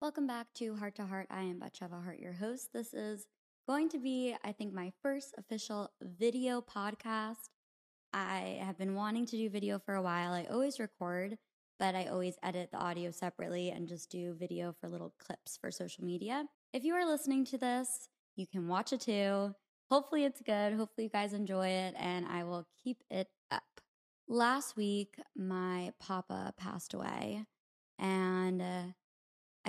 Welcome 0.00 0.28
back 0.28 0.46
to 0.54 0.76
Heart 0.76 0.94
to 0.94 1.02
Haart. 1.02 1.26
I 1.28 1.40
am 1.40 1.58
Batsheva 1.58 2.04
Haart, 2.04 2.20
your 2.20 2.32
host. 2.32 2.72
This 2.72 2.94
is 2.94 3.26
going 3.66 3.88
to 3.88 3.98
be, 3.98 4.32
I 4.44 4.52
think, 4.52 4.72
my 4.72 4.92
first 5.02 5.34
official 5.36 5.90
video 6.00 6.60
podcast. 6.60 7.48
I 8.12 8.60
have 8.62 8.78
been 8.78 8.94
wanting 8.94 9.26
to 9.26 9.36
do 9.36 9.50
video 9.50 9.80
for 9.80 9.96
a 9.96 10.02
while. 10.02 10.32
I 10.32 10.44
always 10.44 10.78
record, 10.78 11.36
but 11.80 11.96
I 11.96 12.04
always 12.04 12.36
edit 12.44 12.70
the 12.70 12.78
audio 12.78 13.10
separately 13.10 13.70
and 13.70 13.88
just 13.88 14.08
do 14.08 14.34
video 14.34 14.72
for 14.80 14.88
little 14.88 15.14
clips 15.18 15.58
for 15.60 15.72
social 15.72 16.04
media. 16.04 16.44
If 16.72 16.84
you 16.84 16.94
are 16.94 17.04
listening 17.04 17.44
to 17.46 17.58
this, 17.58 18.08
you 18.36 18.46
can 18.46 18.68
watch 18.68 18.92
it 18.92 19.00
too. 19.00 19.52
Hopefully, 19.90 20.24
it's 20.24 20.40
good. 20.40 20.74
Hopefully, 20.74 21.06
you 21.06 21.10
guys 21.10 21.32
enjoy 21.32 21.66
it, 21.66 21.96
and 21.98 22.24
I 22.24 22.44
will 22.44 22.68
keep 22.84 23.02
it 23.10 23.26
up. 23.50 23.64
Last 24.28 24.76
week, 24.76 25.16
my 25.36 25.92
papa 25.98 26.54
passed 26.56 26.94
away, 26.94 27.46
and 27.98 28.62
uh, 28.62 28.82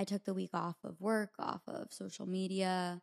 I 0.00 0.04
took 0.04 0.24
the 0.24 0.32
week 0.32 0.54
off 0.54 0.76
of 0.82 0.98
work, 0.98 1.34
off 1.38 1.60
of 1.68 1.92
social 1.92 2.24
media. 2.24 3.02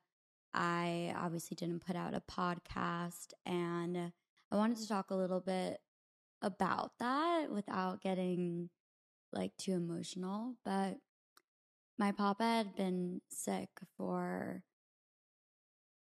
I 0.51 1.13
obviously 1.15 1.53
didn't 1.53 1.85
put 1.85 1.95
out 1.95 2.15
a 2.15 2.21
podcast, 2.21 3.33
and 3.45 4.11
I 4.51 4.55
wanted 4.55 4.77
to 4.77 4.87
talk 4.87 5.11
a 5.11 5.15
little 5.15 5.39
bit 5.39 5.79
about 6.41 6.93
that 6.99 7.51
without 7.51 8.01
getting 8.01 8.71
like 9.31 9.55
too 9.57 9.73
emotional. 9.73 10.55
But 10.65 10.97
my 11.99 12.13
papa 12.13 12.43
had 12.43 12.75
been 12.75 13.21
sick 13.29 13.69
for 13.95 14.63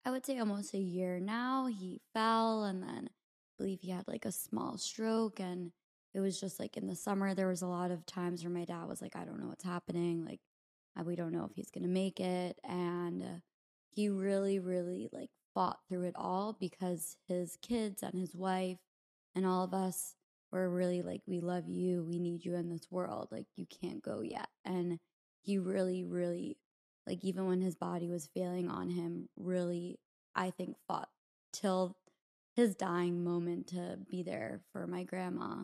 I 0.05 0.11
would 0.11 0.25
say 0.25 0.39
almost 0.39 0.73
a 0.73 0.77
year 0.77 1.19
now. 1.19 1.65
He 1.65 1.99
fell 2.13 2.63
and 2.63 2.81
then 2.81 3.09
I 3.09 3.11
believe 3.57 3.81
he 3.81 3.91
had 3.91 4.07
like 4.07 4.23
a 4.23 4.31
small 4.31 4.77
stroke 4.77 5.41
and 5.41 5.73
it 6.13 6.21
was 6.21 6.39
just 6.39 6.57
like 6.57 6.77
in 6.77 6.87
the 6.87 6.95
summer 6.95 7.33
there 7.33 7.49
was 7.49 7.61
a 7.61 7.67
lot 7.67 7.91
of 7.91 8.05
times 8.05 8.45
where 8.45 8.53
my 8.53 8.63
dad 8.63 8.87
was 8.87 9.01
like 9.01 9.17
I 9.17 9.25
don't 9.25 9.41
know 9.41 9.47
what's 9.47 9.65
happening 9.65 10.23
like 10.25 10.39
we 11.05 11.15
don't 11.15 11.31
know 11.31 11.45
if 11.49 11.55
he's 11.55 11.71
going 11.71 11.83
to 11.83 11.89
make 11.89 12.19
it 12.19 12.59
and 12.63 13.23
uh, 13.23 13.39
he 13.89 14.09
really 14.09 14.59
really 14.59 15.09
like 15.11 15.29
fought 15.53 15.79
through 15.87 16.03
it 16.03 16.15
all 16.15 16.55
because 16.59 17.17
his 17.27 17.57
kids 17.61 18.03
and 18.03 18.13
his 18.13 18.35
wife 18.35 18.79
and 19.35 19.45
all 19.45 19.63
of 19.63 19.73
us 19.73 20.15
were 20.51 20.69
really 20.69 21.01
like 21.01 21.21
we 21.25 21.39
love 21.39 21.67
you 21.67 22.03
we 22.03 22.19
need 22.19 22.43
you 22.43 22.55
in 22.55 22.69
this 22.69 22.87
world 22.89 23.27
like 23.31 23.45
you 23.55 23.65
can't 23.65 24.03
go 24.03 24.21
yet. 24.21 24.49
And 24.65 24.99
he 25.41 25.57
really 25.57 26.03
really 26.03 26.57
like 27.09 27.23
even 27.23 27.47
when 27.47 27.61
his 27.61 27.75
body 27.75 28.07
was 28.07 28.29
failing 28.35 28.69
on 28.69 28.91
him, 28.91 29.29
really, 29.35 29.99
I 30.35 30.51
think, 30.51 30.77
fought 30.87 31.09
till 31.51 31.97
his 32.55 32.75
dying 32.75 33.23
moment 33.23 33.67
to 33.67 33.97
be 34.09 34.21
there 34.21 34.61
for 34.71 34.85
my 34.85 35.03
grandma 35.03 35.63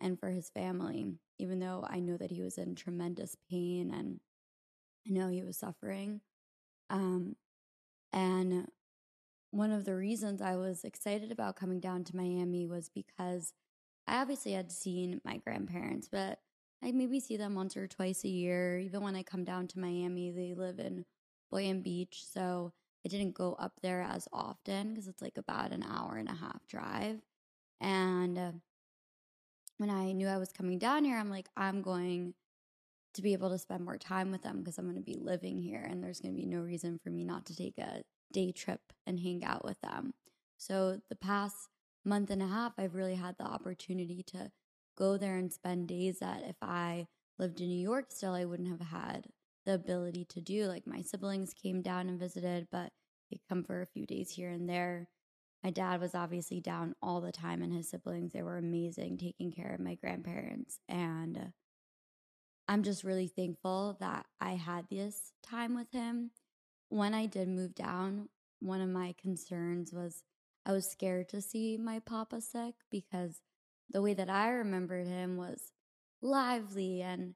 and 0.00 0.18
for 0.18 0.28
his 0.28 0.50
family, 0.50 1.06
even 1.38 1.58
though 1.58 1.84
I 1.88 1.98
know 1.98 2.16
that 2.16 2.30
he 2.30 2.42
was 2.42 2.58
in 2.58 2.76
tremendous 2.76 3.36
pain 3.50 3.92
and 3.92 4.20
I 5.06 5.10
know 5.10 5.28
he 5.28 5.42
was 5.42 5.56
suffering. 5.56 6.20
Um, 6.90 7.36
and 8.12 8.68
one 9.50 9.70
of 9.70 9.84
the 9.84 9.94
reasons 9.94 10.40
I 10.40 10.56
was 10.56 10.84
excited 10.84 11.30
about 11.30 11.56
coming 11.56 11.80
down 11.80 12.04
to 12.04 12.16
Miami 12.16 12.66
was 12.66 12.88
because 12.88 13.52
I 14.06 14.20
obviously 14.20 14.52
had 14.52 14.72
seen 14.72 15.20
my 15.24 15.38
grandparents, 15.38 16.08
but 16.10 16.40
I 16.82 16.92
maybe 16.92 17.20
see 17.20 17.36
them 17.36 17.54
once 17.54 17.76
or 17.76 17.86
twice 17.86 18.24
a 18.24 18.28
year. 18.28 18.78
Even 18.78 19.02
when 19.02 19.16
I 19.16 19.22
come 19.22 19.44
down 19.44 19.68
to 19.68 19.78
Miami, 19.78 20.30
they 20.30 20.54
live 20.54 20.78
in 20.78 21.04
Boynton 21.50 21.82
Beach. 21.82 22.24
So 22.30 22.72
I 23.04 23.08
didn't 23.08 23.34
go 23.34 23.54
up 23.58 23.80
there 23.82 24.02
as 24.02 24.28
often 24.32 24.90
because 24.90 25.08
it's 25.08 25.22
like 25.22 25.38
about 25.38 25.72
an 25.72 25.84
hour 25.84 26.16
and 26.16 26.28
a 26.28 26.34
half 26.34 26.66
drive. 26.66 27.20
And 27.80 28.38
uh, 28.38 28.52
when 29.78 29.90
I 29.90 30.12
knew 30.12 30.26
I 30.26 30.38
was 30.38 30.52
coming 30.52 30.78
down 30.78 31.04
here, 31.04 31.16
I'm 31.16 31.30
like, 31.30 31.48
I'm 31.56 31.82
going 31.82 32.34
to 33.14 33.22
be 33.22 33.32
able 33.32 33.50
to 33.50 33.58
spend 33.58 33.84
more 33.84 33.96
time 33.96 34.30
with 34.30 34.42
them 34.42 34.58
because 34.58 34.78
I'm 34.78 34.84
going 34.84 34.96
to 34.96 35.02
be 35.02 35.18
living 35.20 35.58
here 35.58 35.86
and 35.88 36.02
there's 36.02 36.20
going 36.20 36.34
to 36.34 36.40
be 36.40 36.46
no 36.46 36.60
reason 36.60 36.98
for 37.02 37.10
me 37.10 37.24
not 37.24 37.46
to 37.46 37.56
take 37.56 37.78
a 37.78 38.02
day 38.32 38.52
trip 38.52 38.80
and 39.06 39.20
hang 39.20 39.44
out 39.44 39.64
with 39.64 39.80
them. 39.80 40.14
So 40.56 41.00
the 41.08 41.16
past 41.16 41.56
month 42.04 42.30
and 42.30 42.42
a 42.42 42.48
half, 42.48 42.72
I've 42.78 42.94
really 42.94 43.14
had 43.14 43.36
the 43.38 43.44
opportunity 43.44 44.22
to 44.28 44.50
go 44.96 45.16
there 45.16 45.36
and 45.36 45.52
spend 45.52 45.88
days 45.88 46.18
that 46.20 46.42
if 46.46 46.56
I 46.62 47.06
lived 47.38 47.60
in 47.60 47.68
New 47.68 47.80
York 47.80 48.06
still, 48.10 48.34
I 48.34 48.44
wouldn't 48.44 48.68
have 48.68 48.88
had 48.88 49.26
the 49.64 49.74
ability 49.74 50.24
to 50.26 50.40
do. 50.40 50.66
Like 50.66 50.86
my 50.86 51.02
siblings 51.02 51.54
came 51.54 51.82
down 51.82 52.08
and 52.08 52.18
visited, 52.18 52.68
but 52.70 52.92
they 53.30 53.40
come 53.48 53.64
for 53.64 53.82
a 53.82 53.86
few 53.86 54.06
days 54.06 54.30
here 54.30 54.50
and 54.50 54.68
there. 54.68 55.08
My 55.62 55.70
dad 55.70 56.00
was 56.00 56.14
obviously 56.14 56.60
down 56.60 56.94
all 57.02 57.22
the 57.22 57.32
time, 57.32 57.62
and 57.62 57.72
his 57.72 57.88
siblings, 57.88 58.32
they 58.32 58.42
were 58.42 58.58
amazing 58.58 59.16
taking 59.16 59.50
care 59.50 59.72
of 59.72 59.80
my 59.80 59.94
grandparents. 59.94 60.78
And 60.88 61.52
I'm 62.68 62.82
just 62.82 63.04
really 63.04 63.28
thankful 63.28 63.96
that 64.00 64.26
I 64.40 64.52
had 64.52 64.86
this 64.90 65.32
time 65.42 65.74
with 65.74 65.90
him. 65.92 66.30
When 66.88 67.14
I 67.14 67.26
did 67.26 67.48
move 67.48 67.74
down, 67.74 68.28
one 68.60 68.80
of 68.80 68.88
my 68.88 69.14
concerns 69.20 69.92
was 69.92 70.22
I 70.64 70.72
was 70.72 70.88
scared 70.88 71.28
to 71.30 71.42
see 71.42 71.76
my 71.76 71.98
papa 71.98 72.40
sick 72.40 72.74
because 72.90 73.40
the 73.90 74.00
way 74.00 74.14
that 74.14 74.30
I 74.30 74.48
remembered 74.48 75.06
him 75.06 75.36
was 75.36 75.72
lively 76.22 77.02
and 77.02 77.34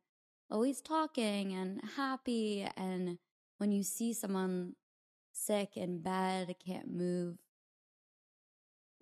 always 0.50 0.80
talking 0.80 1.52
and 1.52 1.82
happy. 1.96 2.66
And 2.76 3.18
when 3.58 3.70
you 3.70 3.82
see 3.82 4.14
someone 4.14 4.74
sick 5.32 5.76
in 5.76 6.00
bed, 6.00 6.54
can't 6.64 6.90
move, 6.90 7.36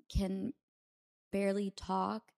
can 0.09 0.53
barely 1.33 1.71
talk, 1.71 2.33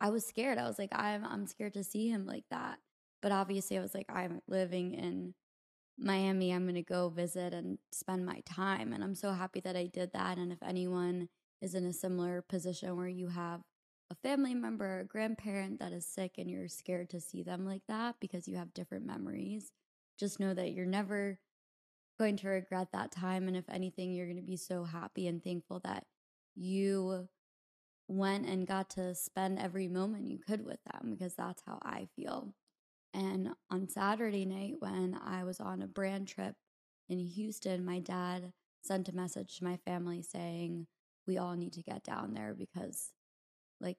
I 0.00 0.10
was 0.10 0.26
scared. 0.26 0.58
I 0.58 0.66
was 0.66 0.78
like, 0.78 0.92
I'm 0.92 1.24
I'm 1.24 1.46
scared 1.46 1.74
to 1.74 1.84
see 1.84 2.08
him 2.08 2.26
like 2.26 2.44
that. 2.50 2.78
But 3.22 3.32
obviously 3.32 3.78
I 3.78 3.82
was 3.82 3.94
like, 3.94 4.06
I'm 4.08 4.40
living 4.48 4.94
in 4.94 5.34
Miami. 5.98 6.52
I'm 6.52 6.66
gonna 6.66 6.82
go 6.82 7.08
visit 7.08 7.54
and 7.54 7.78
spend 7.92 8.26
my 8.26 8.40
time. 8.46 8.92
And 8.92 9.02
I'm 9.02 9.14
so 9.14 9.32
happy 9.32 9.60
that 9.60 9.76
I 9.76 9.86
did 9.86 10.12
that. 10.12 10.38
And 10.38 10.52
if 10.52 10.62
anyone 10.62 11.28
is 11.60 11.74
in 11.74 11.86
a 11.86 11.92
similar 11.92 12.42
position 12.42 12.96
where 12.96 13.08
you 13.08 13.28
have 13.28 13.62
a 14.10 14.14
family 14.14 14.54
member, 14.54 15.00
a 15.00 15.04
grandparent 15.04 15.80
that 15.80 15.92
is 15.92 16.06
sick 16.06 16.32
and 16.38 16.50
you're 16.50 16.68
scared 16.68 17.10
to 17.10 17.20
see 17.20 17.42
them 17.42 17.66
like 17.66 17.82
that 17.88 18.16
because 18.20 18.46
you 18.46 18.56
have 18.56 18.74
different 18.74 19.06
memories, 19.06 19.72
just 20.18 20.38
know 20.38 20.54
that 20.54 20.72
you're 20.72 20.86
never 20.86 21.40
going 22.18 22.36
to 22.36 22.48
regret 22.48 22.88
that 22.92 23.10
time. 23.10 23.48
And 23.48 23.56
if 23.56 23.68
anything, 23.68 24.12
you're 24.12 24.26
going 24.26 24.36
to 24.36 24.42
be 24.42 24.56
so 24.56 24.84
happy 24.84 25.26
and 25.26 25.42
thankful 25.42 25.80
that 25.80 26.04
you 26.54 27.28
went 28.08 28.46
and 28.46 28.66
got 28.66 28.90
to 28.90 29.14
spend 29.14 29.58
every 29.58 29.88
moment 29.88 30.28
you 30.28 30.38
could 30.38 30.64
with 30.64 30.78
them 30.92 31.10
because 31.10 31.34
that's 31.34 31.62
how 31.66 31.78
I 31.82 32.08
feel. 32.16 32.54
And 33.16 33.50
on 33.70 33.88
Saturday 33.88 34.44
night, 34.44 34.74
when 34.78 35.18
I 35.24 35.42
was 35.42 35.58
on 35.58 35.80
a 35.80 35.86
brand 35.86 36.28
trip 36.28 36.54
in 37.08 37.18
Houston, 37.18 37.82
my 37.82 37.98
dad 37.98 38.52
sent 38.82 39.08
a 39.08 39.14
message 39.14 39.56
to 39.58 39.64
my 39.64 39.78
family 39.78 40.20
saying, 40.20 40.86
We 41.26 41.38
all 41.38 41.56
need 41.56 41.72
to 41.72 41.82
get 41.82 42.04
down 42.04 42.34
there 42.34 42.54
because 42.54 43.12
like 43.80 43.96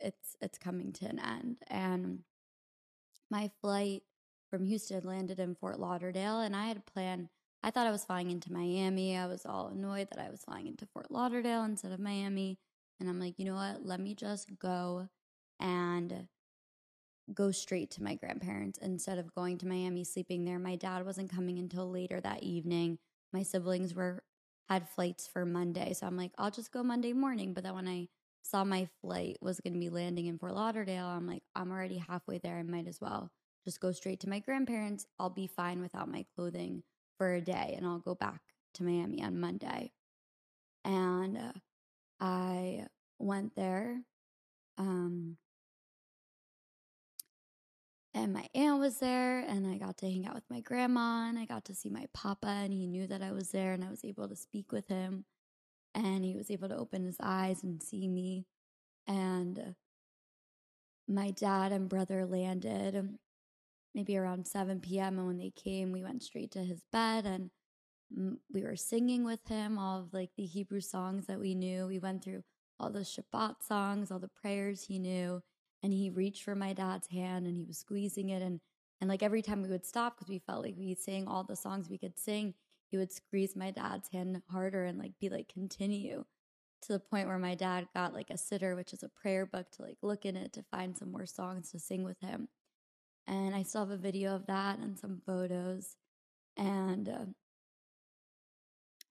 it's 0.00 0.36
it's 0.40 0.58
coming 0.58 0.92
to 0.94 1.06
an 1.06 1.20
end 1.20 1.58
and 1.68 2.20
my 3.30 3.50
flight 3.60 4.02
from 4.50 4.64
Houston 4.64 5.04
landed 5.04 5.38
in 5.38 5.54
Fort 5.54 5.78
Lauderdale 5.78 6.40
and 6.40 6.54
I 6.56 6.66
had 6.66 6.86
planned 6.86 7.28
I 7.62 7.70
thought 7.70 7.86
I 7.86 7.92
was 7.92 8.04
flying 8.04 8.30
into 8.30 8.52
Miami. 8.52 9.16
I 9.16 9.26
was 9.26 9.46
all 9.46 9.68
annoyed 9.68 10.08
that 10.10 10.22
I 10.22 10.28
was 10.28 10.42
flying 10.42 10.66
into 10.66 10.84
Fort 10.84 11.10
Lauderdale 11.10 11.64
instead 11.64 11.92
of 11.92 11.98
Miami. 11.98 12.58
And 13.00 13.08
I'm 13.08 13.18
like, 13.18 13.38
you 13.38 13.46
know 13.46 13.54
what? 13.54 13.86
Let 13.86 14.00
me 14.00 14.14
just 14.14 14.58
go 14.58 15.08
and 15.58 16.28
go 17.32 17.50
straight 17.50 17.90
to 17.92 18.02
my 18.02 18.14
grandparents 18.14 18.78
instead 18.82 19.18
of 19.18 19.34
going 19.34 19.58
to 19.58 19.66
Miami, 19.66 20.04
sleeping 20.04 20.44
there. 20.44 20.58
My 20.58 20.76
dad 20.76 21.06
wasn't 21.06 21.32
coming 21.32 21.58
until 21.58 21.90
later 21.90 22.20
that 22.20 22.42
evening. 22.42 22.98
My 23.32 23.42
siblings 23.42 23.94
were 23.94 24.22
had 24.68 24.88
flights 24.88 25.26
for 25.26 25.44
Monday. 25.44 25.92
So 25.92 26.06
I'm 26.06 26.16
like, 26.16 26.32
I'll 26.38 26.50
just 26.50 26.72
go 26.72 26.82
Monday 26.82 27.12
morning. 27.12 27.52
But 27.52 27.64
then 27.64 27.74
when 27.74 27.88
I 27.88 28.08
saw 28.42 28.64
my 28.64 28.88
flight 29.00 29.36
was 29.40 29.60
going 29.60 29.74
to 29.74 29.80
be 29.80 29.90
landing 29.90 30.26
in 30.26 30.38
Fort 30.38 30.54
Lauderdale, 30.54 31.06
I'm 31.06 31.26
like, 31.26 31.42
I'm 31.54 31.70
already 31.70 31.98
halfway 31.98 32.38
there. 32.38 32.58
I 32.58 32.62
might 32.62 32.86
as 32.86 33.00
well 33.00 33.30
just 33.64 33.80
go 33.80 33.92
straight 33.92 34.20
to 34.20 34.28
my 34.28 34.38
grandparents. 34.38 35.06
I'll 35.18 35.30
be 35.30 35.46
fine 35.46 35.80
without 35.80 36.10
my 36.10 36.24
clothing 36.34 36.82
for 37.18 37.34
a 37.34 37.40
day 37.40 37.74
and 37.76 37.86
I'll 37.86 37.98
go 37.98 38.14
back 38.14 38.40
to 38.74 38.84
Miami 38.84 39.22
on 39.22 39.40
Monday. 39.40 39.92
And 40.84 41.36
uh, 41.36 41.52
I 42.20 42.86
went 43.18 43.54
there. 43.54 44.02
Um, 44.76 45.36
and 48.14 48.32
my 48.32 48.46
aunt 48.54 48.80
was 48.80 48.98
there, 48.98 49.40
and 49.40 49.66
I 49.66 49.76
got 49.76 49.98
to 49.98 50.10
hang 50.10 50.26
out 50.26 50.34
with 50.34 50.48
my 50.50 50.60
grandma, 50.60 51.28
and 51.28 51.38
I 51.38 51.44
got 51.46 51.64
to 51.66 51.74
see 51.74 51.90
my 51.90 52.06
papa, 52.14 52.46
and 52.46 52.72
he 52.72 52.86
knew 52.86 53.06
that 53.08 53.22
I 53.22 53.32
was 53.32 53.50
there, 53.50 53.72
and 53.72 53.84
I 53.84 53.90
was 53.90 54.04
able 54.04 54.28
to 54.28 54.36
speak 54.36 54.72
with 54.72 54.88
him 54.88 55.24
and 55.94 56.24
he 56.24 56.34
was 56.34 56.50
able 56.50 56.68
to 56.68 56.76
open 56.76 57.04
his 57.04 57.16
eyes 57.22 57.62
and 57.62 57.82
see 57.82 58.08
me. 58.08 58.46
And 59.06 59.74
my 61.06 61.30
dad 61.30 61.72
and 61.72 61.88
brother 61.88 62.26
landed 62.26 63.18
maybe 63.94 64.16
around 64.16 64.48
7 64.48 64.80
p.m. 64.80 65.18
And 65.18 65.26
when 65.26 65.38
they 65.38 65.52
came, 65.54 65.92
we 65.92 66.02
went 66.02 66.22
straight 66.22 66.50
to 66.52 66.64
his 66.64 66.82
bed 66.90 67.26
and 67.26 67.50
we 68.52 68.62
were 68.62 68.76
singing 68.76 69.24
with 69.24 69.46
him 69.48 69.78
all 69.78 70.00
of 70.00 70.12
like 70.12 70.30
the 70.36 70.46
Hebrew 70.46 70.80
songs 70.80 71.26
that 71.26 71.38
we 71.38 71.54
knew. 71.54 71.86
We 71.86 71.98
went 71.98 72.24
through 72.24 72.42
all 72.80 72.90
the 72.90 73.00
Shabbat 73.00 73.62
songs, 73.62 74.10
all 74.10 74.18
the 74.18 74.28
prayers 74.28 74.84
he 74.84 74.98
knew. 74.98 75.42
And 75.84 75.92
he 75.92 76.10
reached 76.10 76.44
for 76.44 76.56
my 76.56 76.72
dad's 76.72 77.08
hand 77.08 77.46
and 77.46 77.56
he 77.56 77.66
was 77.66 77.78
squeezing 77.78 78.30
it. 78.30 78.42
And 78.42 78.60
And 79.00 79.10
like 79.10 79.22
every 79.22 79.42
time 79.42 79.62
we 79.62 79.68
would 79.68 79.86
stop 79.86 80.16
because 80.16 80.30
we 80.30 80.40
felt 80.40 80.64
like 80.64 80.76
we 80.78 80.96
sang 80.96 81.28
all 81.28 81.44
the 81.44 81.56
songs 81.56 81.90
we 81.90 81.98
could 81.98 82.18
sing, 82.18 82.54
he 82.90 82.96
would 82.96 83.12
squeeze 83.12 83.54
my 83.54 83.70
dad's 83.70 84.08
hand 84.10 84.42
harder 84.50 84.86
and 84.86 84.98
like 84.98 85.12
be 85.20 85.28
like, 85.28 85.48
continue 85.48 86.24
to 86.82 86.92
the 86.94 87.00
point 87.00 87.28
where 87.28 87.38
my 87.38 87.54
dad 87.54 87.88
got 87.94 88.14
like 88.14 88.30
a 88.30 88.34
siddur 88.34 88.76
which 88.76 88.92
is 88.94 89.02
a 89.02 89.08
prayer 89.10 89.46
book 89.46 89.70
to 89.72 89.82
like 89.82 89.98
look 90.02 90.26
in 90.26 90.36
it 90.36 90.52
to 90.54 90.64
find 90.70 90.96
some 90.96 91.12
more 91.12 91.26
songs 91.26 91.70
to 91.72 91.78
sing 91.78 92.02
with 92.04 92.20
him. 92.20 92.48
And 93.26 93.54
I 93.54 93.62
still 93.62 93.82
have 93.82 93.90
a 93.90 93.98
video 93.98 94.34
of 94.34 94.46
that 94.46 94.78
and 94.78 94.98
some 94.98 95.22
photos. 95.26 95.96
And 96.56 97.08
uh, 97.08 97.26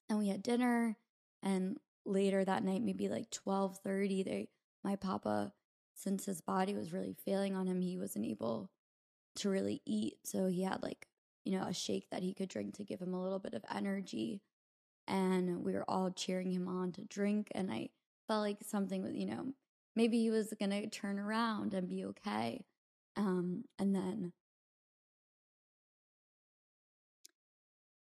and 0.09 0.19
we 0.19 0.29
had 0.29 0.43
dinner 0.43 0.97
and 1.43 1.77
later 2.05 2.45
that 2.45 2.63
night 2.63 2.81
maybe 2.83 3.09
like 3.09 3.29
12:30 3.31 4.23
they 4.25 4.49
my 4.83 4.95
papa 4.95 5.53
since 6.03 6.25
his 6.25 6.41
body 6.41 6.75
was 6.75 6.93
really 6.93 7.15
failing 7.25 7.55
on 7.55 7.67
him 7.67 7.81
he 7.81 7.97
wasn't 7.97 8.25
able 8.25 8.69
to 9.35 9.49
really 9.49 9.81
eat. 9.85 10.17
So 10.23 10.47
he 10.47 10.63
had 10.63 10.83
like 10.83 11.07
you 11.45 11.57
know 11.57 11.65
a 11.65 11.73
shake 11.73 12.07
that 12.11 12.23
he 12.23 12.33
could 12.33 12.49
drink 12.49 12.75
to 12.75 12.83
give 12.83 13.01
him 13.01 13.13
a 13.13 13.21
little 13.21 13.39
bit 13.39 13.53
of 13.53 13.63
energy. 13.73 14.41
And 15.07 15.63
we 15.63 15.73
were 15.73 15.85
all 15.87 16.11
cheering 16.11 16.51
him 16.51 16.67
on 16.67 16.91
to 16.93 17.03
drink. 17.03 17.49
And 17.53 17.71
i 17.71 17.89
felt 18.27 18.41
like 18.41 18.57
something 18.63 19.03
was 19.03 19.13
you 19.15 19.25
know 19.25 19.53
maybe 19.95 20.19
he 20.19 20.29
was 20.29 20.53
going 20.59 20.71
to 20.71 20.87
turn 20.89 21.19
around 21.19 21.73
and 21.73 21.87
be 21.87 22.05
okay. 22.05 22.65
Um 23.15 23.65
and 23.79 23.95
then 23.95 24.33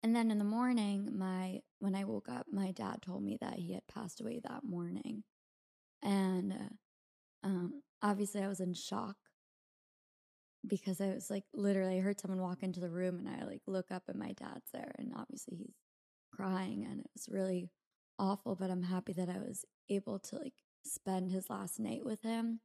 and 0.04 0.16
then 0.16 0.32
in 0.32 0.40
the 0.40 0.46
morning 0.46 1.10
my 1.18 1.62
when 1.80 1.96
i 1.96 2.04
woke 2.04 2.30
up 2.30 2.48
my 2.52 2.72
dad 2.72 3.02
told 3.02 3.24
me 3.24 3.38
that 3.42 3.60
he 3.60 3.74
had 3.74 3.88
passed 3.88 4.22
away 4.22 4.40
that 4.44 4.64
morning. 4.64 5.24
And 6.02 6.54
uh, 6.54 6.70
um 7.44 7.82
obviously 8.02 8.42
i 8.42 8.48
was 8.48 8.60
in 8.60 8.74
shock 8.74 9.16
because 10.68 11.00
i 11.00 11.08
was 11.08 11.30
like 11.30 11.46
literally 11.54 11.98
i 11.98 12.02
heard 12.02 12.20
someone 12.20 12.42
walk 12.42 12.64
into 12.64 12.80
the 12.80 12.90
room 12.90 13.18
and 13.18 13.30
i 13.30 13.46
like 13.46 13.62
look 13.68 13.92
up 13.92 14.04
and 14.08 14.20
my 14.20 14.34
dad's 14.34 14.72
there 14.74 14.94
and 14.98 15.14
obviously 15.16 15.56
he's 15.56 15.76
crying 16.34 16.86
and 16.90 17.00
it 17.00 17.10
was 17.14 17.28
really 17.30 17.70
awful, 18.20 18.56
but 18.56 18.70
I'm 18.70 18.84
happy 18.84 19.14
that 19.14 19.30
I 19.30 19.40
was 19.40 19.66
able 19.90 20.20
to 20.20 20.36
like 20.38 20.54
spend 20.84 21.32
his 21.32 21.50
last 21.50 21.80
night 21.80 22.06
with 22.06 22.22
him. 22.22 22.60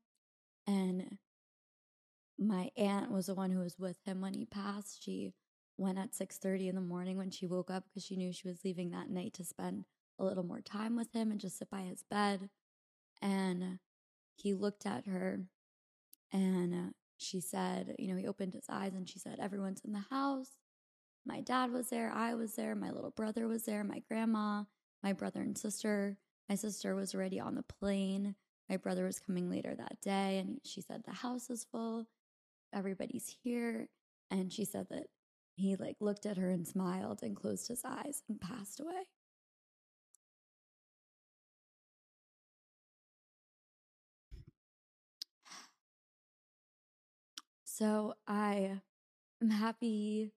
And 0.66 1.18
my 2.38 2.70
aunt 2.76 3.10
was 3.10 3.26
the 3.26 3.34
one 3.34 3.50
who 3.50 3.60
was 3.60 3.78
with 3.78 3.98
him 4.04 4.20
when 4.20 4.34
he 4.34 4.44
passed. 4.44 5.02
She 5.02 5.32
went 5.78 5.98
at 5.98 6.14
6:30 6.14 6.68
in 6.68 6.74
the 6.74 6.80
morning 6.80 7.16
when 7.16 7.30
she 7.30 7.46
woke 7.46 7.70
up 7.70 7.84
because 7.84 8.04
she 8.04 8.16
knew 8.16 8.32
she 8.32 8.48
was 8.48 8.64
leaving 8.64 8.90
that 8.90 9.10
night 9.10 9.34
to 9.34 9.44
spend 9.44 9.84
a 10.18 10.24
little 10.24 10.44
more 10.44 10.60
time 10.60 10.96
with 10.96 11.12
him 11.12 11.30
and 11.30 11.40
just 11.40 11.58
sit 11.58 11.70
by 11.70 11.82
his 11.82 12.02
bed. 12.10 12.50
And 13.22 13.78
he 14.36 14.54
looked 14.54 14.86
at 14.86 15.06
her 15.06 15.40
and 16.32 16.74
uh, 16.74 16.92
she 17.16 17.40
said, 17.40 17.94
you 17.98 18.08
know, 18.08 18.16
he 18.16 18.26
opened 18.26 18.54
his 18.54 18.66
eyes 18.68 18.94
and 18.94 19.08
she 19.08 19.18
said, 19.18 19.38
Everyone's 19.40 19.82
in 19.84 19.92
the 19.92 20.04
house. 20.10 20.50
My 21.26 21.40
dad 21.40 21.72
was 21.72 21.88
there, 21.88 22.10
I 22.10 22.34
was 22.34 22.54
there, 22.54 22.74
my 22.74 22.90
little 22.90 23.10
brother 23.10 23.48
was 23.48 23.64
there, 23.64 23.82
my 23.82 24.00
grandma, 24.08 24.64
my 25.02 25.12
brother 25.12 25.40
and 25.40 25.56
sister. 25.56 26.18
My 26.48 26.56
sister 26.56 26.94
was 26.94 27.14
already 27.14 27.40
on 27.40 27.54
the 27.54 27.62
plane. 27.62 28.34
My 28.68 28.76
brother 28.76 29.04
was 29.04 29.18
coming 29.18 29.50
later 29.50 29.74
that 29.74 30.00
day, 30.02 30.38
and 30.38 30.60
she 30.64 30.80
said, 30.82 31.02
The 31.04 31.12
house 31.12 31.48
is 31.48 31.66
full, 31.70 32.06
everybody's 32.74 33.34
here. 33.42 33.88
And 34.30 34.52
she 34.52 34.64
said 34.64 34.86
that 34.90 35.06
he 35.54 35.76
like 35.76 35.96
looked 36.00 36.26
at 36.26 36.36
her 36.36 36.50
and 36.50 36.66
smiled 36.66 37.20
and 37.22 37.36
closed 37.36 37.68
his 37.68 37.82
eyes 37.84 38.22
and 38.28 38.40
passed 38.40 38.80
away. 38.80 39.08
So 47.76 48.14
I 48.28 48.80
am 49.42 49.50
happy 49.50 50.30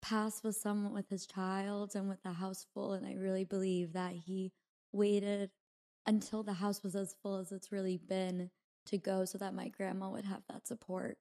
Pass 0.00 0.42
with 0.42 0.56
someone 0.56 0.94
with 0.94 1.10
his 1.10 1.26
child 1.26 1.94
and 1.94 2.08
with 2.08 2.22
the 2.22 2.32
house 2.32 2.64
full. 2.72 2.94
And 2.94 3.06
I 3.06 3.12
really 3.14 3.44
believe 3.44 3.92
that 3.92 4.12
he 4.12 4.52
waited 4.92 5.50
until 6.06 6.42
the 6.42 6.54
house 6.54 6.82
was 6.82 6.96
as 6.96 7.14
full 7.22 7.36
as 7.36 7.52
it's 7.52 7.70
really 7.70 7.98
been 7.98 8.50
to 8.86 8.96
go 8.96 9.26
so 9.26 9.36
that 9.36 9.52
my 9.52 9.68
grandma 9.68 10.08
would 10.08 10.24
have 10.24 10.40
that 10.48 10.66
support. 10.66 11.18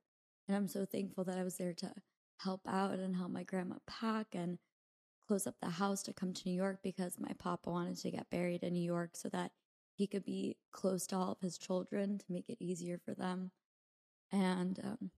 And 0.48 0.56
I'm 0.56 0.70
so 0.70 0.86
thankful 0.86 1.26
that 1.26 1.38
I 1.38 1.44
was 1.44 1.58
there 1.58 1.74
to 1.74 1.92
help 2.40 2.62
out 2.66 3.00
and 3.00 3.18
help 3.18 3.32
my 3.32 3.44
grandma 3.44 3.76
pack 3.88 4.28
and 4.34 4.60
close 5.28 5.46
up 5.46 5.56
the 5.62 5.72
house 5.72 6.04
to 6.04 6.14
come 6.14 6.32
to 6.32 6.48
New 6.48 6.56
York 6.56 6.80
because 6.82 7.20
my 7.20 7.34
papa 7.38 7.70
wanted 7.70 7.98
to 7.98 8.12
get 8.12 8.30
buried 8.30 8.64
in 8.64 8.72
New 8.72 8.86
York 8.86 9.18
so 9.18 9.28
that 9.28 9.52
he 9.98 10.08
could 10.08 10.24
be 10.24 10.56
close 10.72 11.06
to 11.08 11.18
all 11.18 11.34
of 11.34 11.42
his 11.42 11.58
children 11.58 12.18
to 12.18 12.26
make 12.30 12.48
it 12.48 12.64
easier 12.64 12.98
for 13.04 13.14
them. 13.14 13.52
And 14.32 14.80
um, 14.84 15.12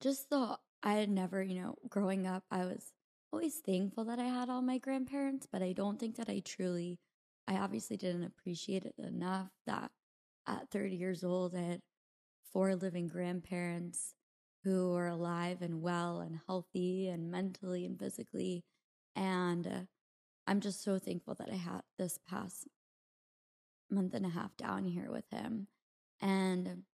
just 0.00 0.30
the 0.30 0.58
I 0.82 0.94
had 0.94 1.10
never, 1.10 1.42
you 1.42 1.60
know, 1.60 1.74
growing 1.88 2.26
up, 2.26 2.44
I 2.50 2.64
was 2.64 2.92
always 3.32 3.56
thankful 3.56 4.04
that 4.04 4.18
I 4.18 4.26
had 4.26 4.48
all 4.48 4.62
my 4.62 4.78
grandparents, 4.78 5.46
but 5.50 5.62
I 5.62 5.72
don't 5.72 5.98
think 5.98 6.16
that 6.16 6.28
I 6.28 6.42
truly, 6.44 7.00
I 7.48 7.56
obviously 7.56 7.96
didn't 7.96 8.24
appreciate 8.24 8.84
it 8.84 8.94
enough 8.98 9.50
that 9.66 9.90
at 10.46 10.70
30 10.70 10.94
years 10.96 11.24
old, 11.24 11.54
I 11.54 11.62
had 11.62 11.82
four 12.52 12.76
living 12.76 13.08
grandparents 13.08 14.14
who 14.62 14.92
were 14.92 15.08
alive 15.08 15.62
and 15.62 15.82
well 15.82 16.20
and 16.20 16.40
healthy 16.46 17.08
and 17.08 17.30
mentally 17.30 17.84
and 17.84 17.98
physically. 17.98 18.64
And 19.14 19.66
uh, 19.66 19.80
I'm 20.46 20.60
just 20.60 20.82
so 20.82 20.98
thankful 20.98 21.34
that 21.34 21.50
I 21.50 21.56
had 21.56 21.82
this 21.98 22.18
past 22.28 22.68
month 23.90 24.14
and 24.14 24.26
a 24.26 24.30
half 24.30 24.56
down 24.56 24.86
here 24.86 25.10
with 25.10 25.28
him. 25.30 25.68
And 26.20 26.84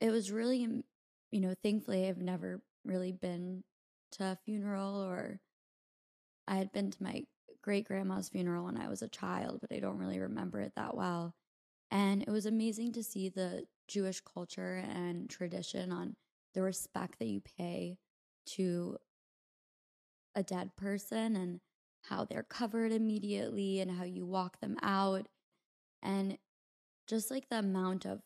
it 0.00 0.10
was 0.10 0.30
really 0.30 0.84
you 1.30 1.40
know, 1.40 1.54
thankfully 1.62 2.06
I've 2.06 2.18
never 2.20 2.60
really 2.84 3.12
been 3.12 3.64
to 4.12 4.24
a 4.24 4.38
funeral 4.44 5.02
or 5.02 5.40
I 6.46 6.56
had 6.56 6.72
been 6.72 6.90
to 6.90 7.02
my 7.02 7.24
great 7.62 7.86
grandma's 7.86 8.28
funeral 8.28 8.64
when 8.66 8.76
I 8.76 8.88
was 8.88 9.02
a 9.02 9.08
child, 9.08 9.60
but 9.60 9.74
I 9.74 9.80
don't 9.80 9.98
really 9.98 10.18
remember 10.18 10.60
it 10.60 10.72
that 10.76 10.96
well. 10.96 11.34
And 11.90 12.22
it 12.22 12.30
was 12.30 12.46
amazing 12.46 12.92
to 12.92 13.02
see 13.02 13.28
the 13.28 13.64
Jewish 13.88 14.20
culture 14.20 14.84
and 14.88 15.28
tradition 15.30 15.92
on 15.92 16.16
the 16.54 16.62
respect 16.62 17.18
that 17.18 17.28
you 17.28 17.40
pay 17.40 17.98
to 18.46 18.98
a 20.34 20.42
dead 20.42 20.76
person 20.76 21.36
and 21.36 21.60
how 22.02 22.24
they're 22.24 22.42
covered 22.42 22.92
immediately 22.92 23.80
and 23.80 23.90
how 23.90 24.04
you 24.04 24.26
walk 24.26 24.60
them 24.60 24.76
out. 24.82 25.26
And 26.02 26.38
just 27.06 27.30
like 27.30 27.48
the 27.48 27.58
amount 27.58 28.04
of 28.04 28.20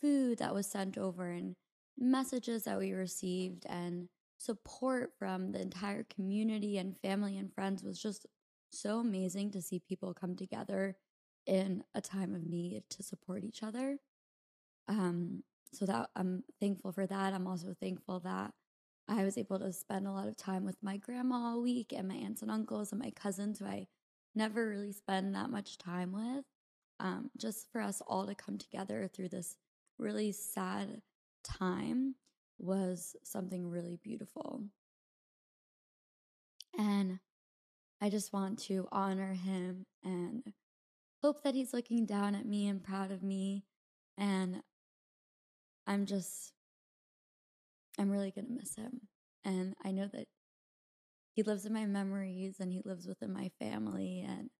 food 0.00 0.38
that 0.38 0.54
was 0.54 0.66
sent 0.66 0.96
over 0.98 1.28
and 1.28 1.54
messages 1.98 2.64
that 2.64 2.78
we 2.78 2.92
received 2.92 3.66
and 3.68 4.08
support 4.38 5.12
from 5.18 5.52
the 5.52 5.60
entire 5.60 6.04
community 6.04 6.78
and 6.78 6.98
family 6.98 7.36
and 7.36 7.52
friends 7.52 7.82
was 7.82 8.00
just 8.00 8.26
so 8.70 8.98
amazing 9.00 9.50
to 9.50 9.60
see 9.60 9.78
people 9.78 10.14
come 10.14 10.34
together 10.34 10.96
in 11.46 11.84
a 11.94 12.00
time 12.00 12.34
of 12.34 12.46
need 12.46 12.82
to 12.88 13.02
support 13.02 13.44
each 13.44 13.62
other. 13.62 13.98
Um, 14.88 15.42
so 15.72 15.86
that 15.86 16.10
I'm 16.16 16.42
thankful 16.60 16.92
for 16.92 17.06
that. 17.06 17.34
I'm 17.34 17.46
also 17.46 17.74
thankful 17.80 18.20
that 18.20 18.52
I 19.08 19.24
was 19.24 19.36
able 19.36 19.58
to 19.58 19.72
spend 19.72 20.06
a 20.06 20.12
lot 20.12 20.28
of 20.28 20.36
time 20.36 20.64
with 20.64 20.76
my 20.82 20.96
grandma 20.96 21.36
all 21.36 21.62
week 21.62 21.92
and 21.94 22.08
my 22.08 22.14
aunts 22.14 22.42
and 22.42 22.50
uncles 22.50 22.92
and 22.92 23.00
my 23.00 23.10
cousins 23.10 23.58
who 23.58 23.66
I 23.66 23.88
never 24.34 24.68
really 24.68 24.92
spend 24.92 25.34
that 25.34 25.50
much 25.50 25.78
time 25.78 26.12
with. 26.12 26.44
Um, 27.00 27.30
just 27.38 27.66
for 27.72 27.80
us 27.80 28.02
all 28.06 28.26
to 28.26 28.34
come 28.34 28.58
together 28.58 29.08
through 29.08 29.30
this 29.30 29.56
really 29.98 30.32
sad 30.32 31.00
time 31.42 32.14
was 32.58 33.16
something 33.24 33.66
really 33.66 33.98
beautiful. 34.02 34.64
And 36.78 37.18
I 38.02 38.10
just 38.10 38.32
want 38.32 38.58
to 38.64 38.86
honor 38.92 39.32
him 39.32 39.86
and 40.04 40.42
hope 41.22 41.42
that 41.42 41.54
he's 41.54 41.72
looking 41.72 42.04
down 42.04 42.34
at 42.34 42.46
me 42.46 42.68
and 42.68 42.82
proud 42.82 43.10
of 43.10 43.22
me. 43.22 43.64
And 44.18 44.62
I'm 45.86 46.04
just, 46.04 46.52
I'm 47.98 48.10
really 48.10 48.30
going 48.30 48.46
to 48.46 48.52
miss 48.52 48.76
him. 48.76 49.00
And 49.44 49.74
I 49.82 49.90
know 49.90 50.08
that 50.12 50.28
he 51.32 51.42
lives 51.42 51.64
in 51.64 51.72
my 51.72 51.86
memories 51.86 52.56
and 52.60 52.70
he 52.70 52.82
lives 52.84 53.06
within 53.06 53.32
my 53.32 53.50
family. 53.58 54.24
And 54.26 54.50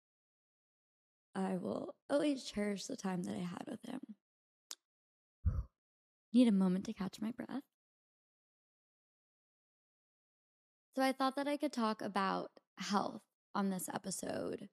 I 1.34 1.56
will 1.56 1.94
always 2.08 2.44
cherish 2.44 2.86
the 2.86 2.96
time 2.96 3.22
that 3.24 3.34
I 3.34 3.40
had 3.40 3.64
with 3.68 3.80
him. 3.82 4.00
Need 6.32 6.48
a 6.48 6.52
moment 6.52 6.84
to 6.86 6.92
catch 6.92 7.20
my 7.20 7.32
breath. 7.32 7.62
So 10.96 11.02
I 11.02 11.12
thought 11.12 11.36
that 11.36 11.48
I 11.48 11.56
could 11.56 11.72
talk 11.72 12.02
about 12.02 12.50
health 12.78 13.22
on 13.54 13.70
this 13.70 13.88
episode 13.92 14.68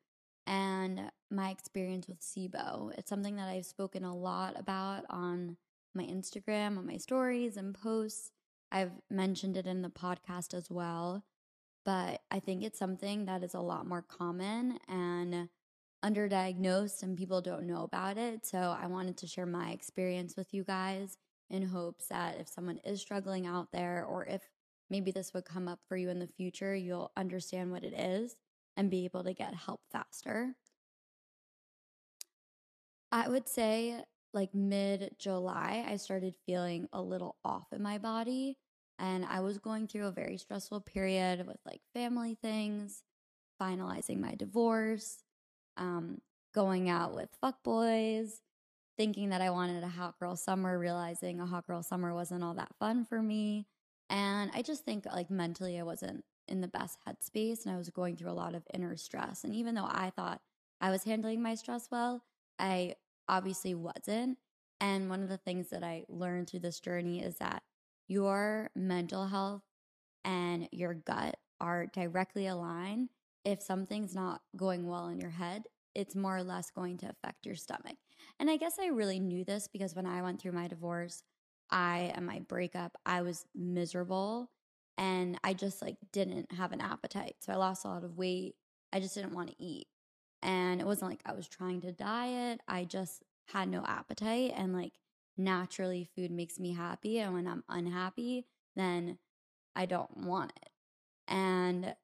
and 0.46 1.12
my 1.30 1.50
experience 1.50 2.08
with 2.08 2.22
SIBO. 2.22 2.92
It's 2.98 3.10
something 3.10 3.36
that 3.36 3.50
I've 3.50 3.66
spoken 3.66 4.04
a 4.04 4.16
lot 4.16 4.60
about 4.60 5.04
on 5.10 5.58
my 5.94 6.04
Instagram, 6.04 6.78
on 6.78 6.88
my 6.88 6.98
stories 6.98 7.58
and 7.58 7.76
posts. 7.76 8.32
I've 8.72 8.92
mentioned 9.10 9.58
it 9.58 9.68
in 9.68 9.82
the 9.82 9.90
podcast 9.90 10.54
as 10.54 10.70
well, 10.70 11.24
but 11.86 12.22
I 12.32 12.40
think 12.40 12.64
it's 12.64 12.80
something 12.80 13.26
that 13.26 13.44
is 13.44 13.54
a 13.54 13.60
lot 13.60 13.88
more 13.88 14.02
common 14.02 14.80
and 14.88 15.50
underdiagnosed 16.04 17.04
and 17.04 17.18
people 17.18 17.42
don't 17.42 17.68
know 17.68 17.84
about 17.84 18.18
it. 18.18 18.46
So 18.46 18.78
I 18.80 18.88
wanted 18.88 19.18
to 19.18 19.28
share 19.28 19.46
my 19.46 19.72
experience 19.72 20.36
with 20.36 20.54
you 20.54 20.64
guys 20.64 21.18
in 21.50 21.64
hopes 21.64 22.08
that 22.08 22.38
if 22.40 22.48
someone 22.48 22.80
is 22.84 23.02
struggling 23.02 23.46
out 23.46 23.72
there 23.72 24.06
or 24.06 24.26
if 24.26 24.42
maybe 24.90 25.12
this 25.12 25.34
would 25.34 25.46
come 25.46 25.68
up 25.68 25.80
for 25.88 25.98
you 25.98 26.10
in 26.10 26.20
the 26.20 26.28
future, 26.28 26.76
you'll 26.76 27.12
understand 27.18 27.72
what 27.72 27.84
it 27.84 27.94
is 27.94 28.36
and 28.76 28.92
be 28.92 29.06
able 29.06 29.24
to 29.24 29.34
get 29.34 29.56
help 29.56 29.82
faster. 29.92 30.56
I 33.12 33.28
would 33.28 33.48
say 33.48 34.04
like 34.34 34.54
mid 34.54 35.16
July, 35.18 35.86
I 35.88 35.98
started 35.98 36.36
feeling 36.46 36.88
a 36.94 37.02
little 37.02 37.38
off 37.44 37.68
in 37.72 37.82
my 37.82 37.98
body. 37.98 38.58
And 39.00 39.26
I 39.26 39.42
was 39.42 39.60
going 39.60 39.88
through 39.88 40.08
a 40.08 40.12
very 40.12 40.38
stressful 40.38 40.82
period 40.82 41.46
with 41.46 41.58
like 41.66 41.82
family 41.94 42.36
things, 42.42 43.04
finalizing 43.62 44.20
my 44.20 44.34
divorce, 44.36 45.24
um, 45.78 46.22
going 46.54 46.90
out 46.90 47.14
with 47.14 47.30
fuck 47.40 47.64
boys, 47.64 48.42
thinking 48.98 49.30
that 49.30 49.42
I 49.42 49.50
wanted 49.50 49.84
a 49.84 49.88
hot 49.88 50.20
girl 50.20 50.36
summer, 50.36 50.78
realizing 50.78 51.40
a 51.40 51.46
hot 51.46 51.68
girl 51.68 51.84
summer 51.84 52.14
wasn't 52.14 52.44
all 52.44 52.56
that 52.56 52.76
fun 52.80 53.06
for 53.06 53.22
me. 53.22 53.68
And 54.10 54.52
I 54.54 54.62
just 54.62 54.86
think 54.86 55.06
like 55.06 55.30
mentally 55.30 55.80
I 55.80 55.84
wasn't 55.84 56.24
in 56.48 56.62
the 56.62 56.68
best 56.68 56.98
headspace 57.08 57.66
and 57.66 57.74
I 57.74 57.78
was 57.78 57.90
going 57.90 58.16
through 58.16 58.32
a 58.32 58.34
lot 58.34 58.56
of 58.56 58.64
inner 58.74 58.96
stress. 58.96 59.44
And 59.44 59.54
even 59.54 59.76
though 59.76 59.88
I 59.88 60.12
thought 60.16 60.42
I 60.80 60.90
was 60.90 61.04
handling 61.04 61.42
my 61.42 61.56
stress 61.56 61.88
well, 61.92 62.24
I 62.58 62.96
obviously 63.28 63.76
wasn't. 63.76 64.38
And 64.80 65.10
one 65.10 65.24
of 65.24 65.30
the 65.30 65.38
things 65.38 65.70
that 65.70 65.84
I 65.84 66.06
learned 66.08 66.50
through 66.50 66.62
this 66.62 66.80
journey 66.80 67.22
is 67.22 67.38
that 67.38 67.64
your 68.08 68.70
mental 68.76 69.28
health 69.28 69.64
and 70.24 70.70
your 70.72 70.94
gut 70.94 71.38
are 71.60 71.88
directly 71.88 72.48
aligned. 72.48 73.10
If 73.48 73.62
something's 73.62 74.14
not 74.14 74.42
going 74.58 74.86
well 74.86 75.08
in 75.08 75.22
your 75.22 75.30
head, 75.30 75.64
it's 75.96 76.18
more 76.18 76.36
or 76.36 76.44
less 76.44 76.70
going 76.70 76.98
to 76.98 77.10
affect 77.10 77.46
your 77.46 77.56
stomach. 77.56 77.96
And 78.42 78.50
I 78.50 78.58
guess 78.58 78.76
I 78.78 78.88
really 78.88 79.22
knew 79.22 79.46
this 79.46 79.70
because 79.70 79.96
when 79.96 80.06
I 80.06 80.22
went 80.22 80.42
through 80.42 80.52
my 80.52 80.68
divorce, 80.68 81.24
I 81.72 82.12
and 82.14 82.26
my 82.26 82.40
breakup, 82.40 82.98
I 83.06 83.22
was 83.22 83.46
miserable 83.56 84.52
and 84.98 85.40
I 85.46 85.54
just 85.54 85.82
like 85.82 85.96
didn't 86.12 86.52
have 86.52 86.74
an 86.74 86.82
appetite. 86.82 87.36
So 87.40 87.54
I 87.54 87.56
lost 87.56 87.86
a 87.86 87.88
lot 87.88 88.04
of 88.04 88.18
weight. 88.18 88.56
I 88.92 89.00
just 89.00 89.16
didn't 89.16 89.34
want 89.34 89.52
to 89.52 89.64
eat. 89.64 89.88
And 90.44 90.82
it 90.82 90.86
wasn't 90.86 91.12
like 91.12 91.22
I 91.26 91.32
was 91.32 91.48
trying 91.48 91.80
to 91.82 91.94
diet. 91.94 92.60
I 92.68 92.84
just 92.84 93.24
had 93.54 93.70
no 93.70 93.82
appetite 93.88 94.52
and 94.58 94.74
like 94.74 95.00
naturally 95.38 96.10
food 96.18 96.32
makes 96.32 96.60
me 96.60 96.74
happy 96.74 97.20
and 97.20 97.34
when 97.34 97.48
I'm 97.48 97.64
unhappy, 97.70 98.46
then 98.76 99.20
I 99.74 99.86
don't 99.86 100.18
want 100.18 100.52
it. 100.62 100.70
And 101.30 101.96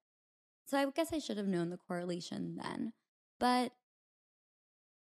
so 0.65 0.77
I 0.77 0.85
guess 0.95 1.13
I 1.13 1.19
should 1.19 1.37
have 1.37 1.47
known 1.47 1.69
the 1.69 1.77
correlation 1.77 2.59
then. 2.61 2.93
But 3.39 3.71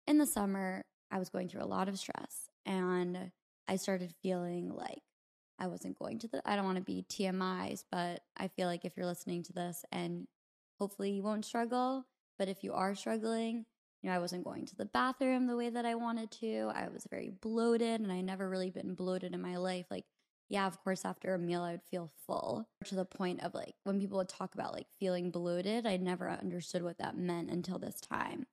in 0.06 0.18
the 0.18 0.26
summer, 0.26 0.84
I 1.10 1.18
was 1.18 1.28
going 1.28 1.48
through 1.48 1.62
a 1.62 1.66
lot 1.66 1.88
of 1.88 1.98
stress 1.98 2.50
and 2.64 3.30
I 3.66 3.76
started 3.76 4.14
feeling 4.22 4.72
like 4.74 5.02
I 5.58 5.66
wasn't 5.66 5.98
going 5.98 6.18
to 6.20 6.28
the, 6.28 6.42
I 6.48 6.56
don't 6.56 6.64
want 6.64 6.78
to 6.78 6.84
be 6.84 7.04
TMIs, 7.08 7.84
but 7.90 8.22
I 8.36 8.48
feel 8.48 8.66
like 8.66 8.84
if 8.84 8.96
you're 8.96 9.06
listening 9.06 9.42
to 9.44 9.52
this 9.52 9.84
and 9.90 10.26
hopefully 10.78 11.10
you 11.10 11.22
won't 11.22 11.44
struggle, 11.44 12.06
but 12.38 12.48
if 12.48 12.62
you 12.62 12.72
are 12.72 12.94
struggling, 12.94 13.66
you 14.02 14.08
know, 14.08 14.14
I 14.14 14.20
wasn't 14.20 14.44
going 14.44 14.66
to 14.66 14.76
the 14.76 14.84
bathroom 14.84 15.46
the 15.46 15.56
way 15.56 15.70
that 15.70 15.84
I 15.84 15.96
wanted 15.96 16.30
to. 16.32 16.70
I 16.72 16.88
was 16.88 17.06
very 17.10 17.30
bloated 17.30 18.00
and 18.00 18.12
I 18.12 18.20
never 18.20 18.48
really 18.48 18.70
been 18.70 18.94
bloated 18.94 19.34
in 19.34 19.42
my 19.42 19.56
life. 19.56 19.86
Like, 19.90 20.04
yeah, 20.48 20.66
of 20.66 20.82
course, 20.82 21.04
after 21.04 21.34
a 21.34 21.38
meal, 21.38 21.62
I 21.62 21.72
would 21.72 21.82
feel 21.90 22.10
full 22.26 22.68
to 22.86 22.94
the 22.94 23.04
point 23.04 23.42
of 23.42 23.54
like 23.54 23.74
when 23.84 24.00
people 24.00 24.18
would 24.18 24.30
talk 24.30 24.54
about 24.54 24.72
like 24.72 24.86
feeling 24.98 25.30
bloated, 25.30 25.86
I 25.86 25.98
never 25.98 26.30
understood 26.30 26.82
what 26.82 26.98
that 26.98 27.18
meant 27.18 27.50
until 27.50 27.78
this 27.78 28.00
time. 28.00 28.46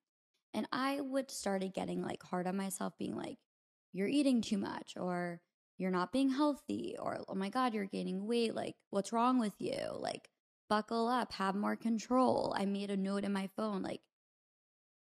And 0.53 0.67
I 0.71 0.99
would 1.01 1.31
started 1.31 1.73
getting 1.73 2.01
like 2.01 2.21
hard 2.23 2.47
on 2.47 2.57
myself, 2.57 2.97
being 2.97 3.15
like, 3.15 3.37
you're 3.93 4.07
eating 4.09 4.41
too 4.41 4.57
much 4.57 4.95
or 4.97 5.39
you're 5.77 5.91
not 5.91 6.11
being 6.11 6.29
healthy 6.29 6.95
or 6.99 7.19
oh 7.27 7.35
my 7.35 7.49
god 7.49 7.73
you're 7.73 7.85
gaining 7.85 8.25
weight 8.25 8.55
like 8.55 8.75
what's 8.89 9.13
wrong 9.13 9.39
with 9.39 9.53
you? 9.59 9.79
Like 9.93 10.29
buckle 10.69 11.07
up 11.07 11.31
have 11.33 11.55
more 11.55 11.75
control. 11.77 12.53
I 12.57 12.65
made 12.65 12.91
a 12.91 12.97
note 12.97 13.23
in 13.23 13.31
my 13.31 13.49
phone 13.55 13.83
like 13.83 14.01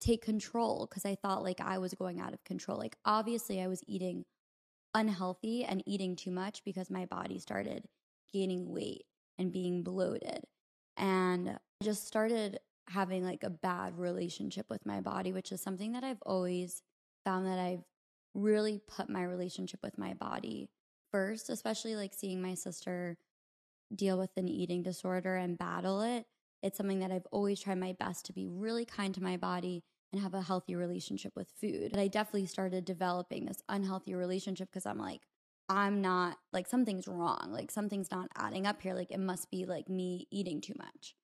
take 0.00 0.22
control 0.22 0.86
because 0.88 1.04
i 1.04 1.16
thought 1.16 1.42
like 1.42 1.60
i 1.60 1.76
was 1.78 1.92
going 1.94 2.18
out 2.20 2.32
of 2.32 2.44
control. 2.44 2.78
Like 2.78 2.96
obviously 3.04 3.60
i 3.60 3.66
was 3.66 3.82
eating 3.86 4.24
unhealthy 4.94 5.64
and 5.64 5.82
eating 5.86 6.16
too 6.16 6.30
much 6.30 6.64
because 6.64 6.90
my 6.90 7.04
body 7.06 7.38
started 7.38 7.84
gaining 8.32 8.70
weight 8.70 9.04
and 9.38 9.52
being 9.52 9.82
bloated 9.82 10.44
and 10.96 11.50
I 11.50 11.84
just 11.84 12.06
started 12.06 12.58
having 12.88 13.24
like 13.24 13.44
a 13.44 13.50
bad 13.50 13.98
relationship 13.98 14.70
with 14.70 14.84
my 14.86 15.00
body 15.00 15.32
which 15.32 15.52
is 15.52 15.60
something 15.60 15.92
that 15.92 16.04
i've 16.04 16.22
always 16.24 16.82
found 17.22 17.46
that 17.46 17.58
i've 17.58 17.84
really 18.34 18.80
put 18.86 19.10
my 19.10 19.22
relationship 19.22 19.80
with 19.82 19.98
my 19.98 20.14
body 20.14 20.70
first, 21.10 21.50
especially 21.50 21.96
like 21.96 22.14
seeing 22.14 22.40
my 22.40 22.54
sister 22.54 23.16
deal 23.94 24.18
with 24.18 24.30
an 24.36 24.48
eating 24.48 24.82
disorder 24.82 25.36
and 25.36 25.58
battle 25.58 26.02
it. 26.02 26.26
It's 26.62 26.76
something 26.76 27.00
that 27.00 27.12
I've 27.12 27.26
always 27.30 27.60
tried 27.60 27.78
my 27.78 27.94
best 27.98 28.26
to 28.26 28.32
be 28.32 28.46
really 28.46 28.84
kind 28.84 29.14
to 29.14 29.22
my 29.22 29.36
body 29.36 29.82
and 30.12 30.22
have 30.22 30.34
a 30.34 30.42
healthy 30.42 30.74
relationship 30.74 31.32
with 31.36 31.50
food. 31.60 31.90
But 31.92 32.00
I 32.00 32.08
definitely 32.08 32.46
started 32.46 32.84
developing 32.84 33.44
this 33.44 33.62
unhealthy 33.68 34.14
relationship 34.14 34.68
because 34.70 34.86
I'm 34.86 34.98
like, 34.98 35.22
I'm 35.68 36.00
not 36.00 36.38
like 36.52 36.66
something's 36.66 37.06
wrong. 37.06 37.48
Like 37.50 37.70
something's 37.70 38.10
not 38.10 38.28
adding 38.36 38.66
up 38.66 38.80
here. 38.80 38.94
Like 38.94 39.10
it 39.10 39.20
must 39.20 39.50
be 39.50 39.66
like 39.66 39.88
me 39.88 40.26
eating 40.30 40.60
too 40.60 40.74
much. 40.78 41.14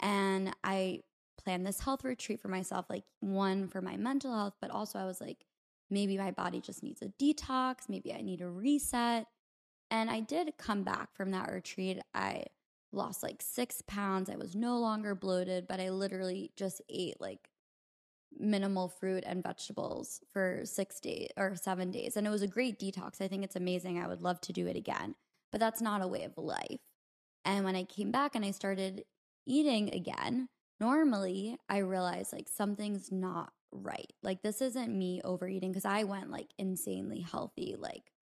And 0.00 0.54
I 0.62 1.00
planned 1.42 1.66
this 1.66 1.80
health 1.80 2.04
retreat 2.04 2.40
for 2.42 2.48
myself, 2.48 2.86
like 2.90 3.04
one 3.20 3.68
for 3.68 3.80
my 3.80 3.96
mental 3.96 4.34
health, 4.34 4.54
but 4.60 4.70
also 4.70 4.98
I 4.98 5.06
was 5.06 5.20
like, 5.20 5.46
Maybe 5.90 6.18
my 6.18 6.32
body 6.32 6.60
just 6.60 6.82
needs 6.82 7.02
a 7.02 7.08
detox. 7.22 7.88
Maybe 7.88 8.12
I 8.12 8.20
need 8.20 8.40
a 8.40 8.48
reset. 8.48 9.26
And 9.90 10.10
I 10.10 10.20
did 10.20 10.56
come 10.58 10.82
back 10.82 11.14
from 11.14 11.30
that 11.30 11.50
retreat. 11.50 12.00
I 12.12 12.44
lost 12.92 13.22
like 13.22 13.40
six 13.40 13.82
pounds. 13.86 14.28
I 14.28 14.36
was 14.36 14.56
no 14.56 14.78
longer 14.78 15.14
bloated, 15.14 15.68
but 15.68 15.80
I 15.80 15.90
literally 15.90 16.50
just 16.56 16.82
ate 16.88 17.20
like 17.20 17.48
minimal 18.38 18.88
fruit 18.88 19.24
and 19.26 19.42
vegetables 19.42 20.20
for 20.32 20.62
six 20.64 21.00
days 21.00 21.28
or 21.36 21.54
seven 21.56 21.90
days. 21.90 22.16
And 22.16 22.26
it 22.26 22.30
was 22.30 22.42
a 22.42 22.48
great 22.48 22.78
detox. 22.78 23.20
I 23.20 23.28
think 23.28 23.44
it's 23.44 23.56
amazing. 23.56 23.98
I 23.98 24.08
would 24.08 24.22
love 24.22 24.40
to 24.42 24.52
do 24.52 24.66
it 24.66 24.76
again, 24.76 25.14
but 25.52 25.60
that's 25.60 25.80
not 25.80 26.02
a 26.02 26.08
way 26.08 26.24
of 26.24 26.36
life. 26.36 26.80
And 27.44 27.64
when 27.64 27.76
I 27.76 27.84
came 27.84 28.10
back 28.10 28.34
and 28.34 28.44
I 28.44 28.50
started 28.50 29.04
eating 29.46 29.94
again, 29.94 30.48
normally 30.80 31.58
I 31.68 31.78
realized 31.78 32.32
like 32.32 32.48
something's 32.48 33.12
not 33.12 33.52
right. 33.72 34.12
Like 34.22 34.42
this 34.42 34.60
isn't 34.60 34.96
me 34.96 35.20
overeating 35.24 35.70
because 35.70 35.84
I 35.84 36.04
went 36.04 36.30
like 36.30 36.48
insanely 36.58 37.20
healthy, 37.20 37.76
like 37.78 38.12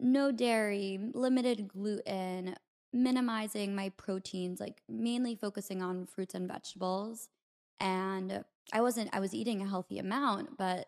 no 0.00 0.32
dairy, 0.32 0.98
limited 1.14 1.68
gluten, 1.68 2.56
minimizing 2.92 3.74
my 3.74 3.90
proteins, 3.90 4.60
like 4.60 4.80
mainly 4.88 5.34
focusing 5.34 5.82
on 5.82 6.06
fruits 6.06 6.34
and 6.34 6.48
vegetables. 6.48 7.28
And 7.80 8.44
I 8.72 8.80
wasn't, 8.80 9.10
I 9.12 9.20
was 9.20 9.34
eating 9.34 9.60
a 9.62 9.68
healthy 9.68 9.98
amount, 9.98 10.56
but 10.56 10.86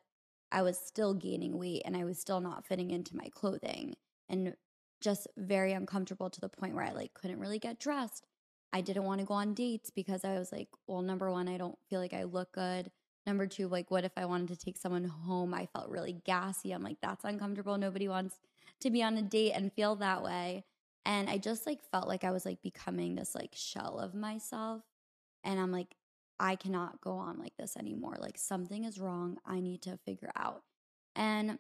I 0.51 0.63
was 0.63 0.79
still 0.79 1.15
gaining 1.15 1.59
weight 1.59 1.83
and 1.85 1.97
I 1.97 2.05
was 2.05 2.19
still 2.19 2.41
not 2.41 2.67
fitting 2.67 2.91
into 2.91 3.17
my 3.17 3.29
clothing 3.31 3.97
and 4.29 4.55
just 5.01 5.27
very 5.37 5.73
uncomfortable 5.73 6.31
to 6.31 6.41
the 6.41 6.49
point 6.49 6.75
where 6.75 6.85
I 6.85 6.93
like 6.93 7.15
couldn't 7.15 7.41
really 7.41 7.59
get 7.59 7.79
dressed. 7.79 8.27
I 8.73 8.81
didn't 8.81 9.05
want 9.05 9.21
to 9.21 9.27
go 9.27 9.35
on 9.35 9.55
dates 9.55 9.91
because 9.91 10.25
I 10.25 10.39
was 10.39 10.53
like, 10.53 10.69
well, 10.87 11.03
number 11.03 11.31
one, 11.31 11.49
I 11.49 11.57
don't 11.57 11.79
feel 11.89 12.01
like 12.01 12.15
I 12.15 12.25
look 12.25 12.53
good. 12.53 12.91
Number 13.27 13.47
two, 13.47 13.69
like, 13.69 13.91
what 13.91 14.05
if 14.05 14.13
I 14.17 14.25
wanted 14.25 14.49
to 14.49 14.57
take 14.57 14.77
someone 14.77 15.05
home? 15.05 15.53
I 15.53 15.67
felt 15.67 15.91
really 15.91 16.17
gassy. 16.25 16.73
I'm 16.73 16.83
like, 16.83 16.99
that's 17.03 17.25
uncomfortable. 17.25 17.77
Nobody 17.77 18.09
wants 18.09 18.39
to 18.81 18.91
be 18.91 19.03
on 19.03 19.17
a 19.17 19.23
date 19.23 19.53
and 19.53 19.73
feel 19.73 19.97
that 19.97 20.23
way. 20.23 20.65
And 21.05 21.29
I 21.29 21.39
just 21.39 21.67
like 21.67 21.81
felt 21.91 22.09
like 22.09 22.25
I 22.25 22.31
was 22.31 22.45
like 22.45 22.63
becoming 22.63 23.15
this 23.15 23.35
like 23.35 23.55
shell 23.55 23.99
of 23.99 24.15
myself. 24.15 24.83
And 25.43 25.59
I'm 25.59 25.73
like, 25.73 25.97
I 26.39 26.57
cannot 26.57 27.01
go 27.01 27.13
on 27.13 27.39
like 27.39 27.57
this 27.59 27.77
anymore. 27.77 28.17
Like, 28.21 28.39
something 28.39 28.85
is 28.85 29.01
wrong. 29.01 29.39
I 29.45 29.61
need 29.61 29.83
to 29.83 29.99
figure 30.05 30.31
out. 30.37 30.63
And 31.15 31.59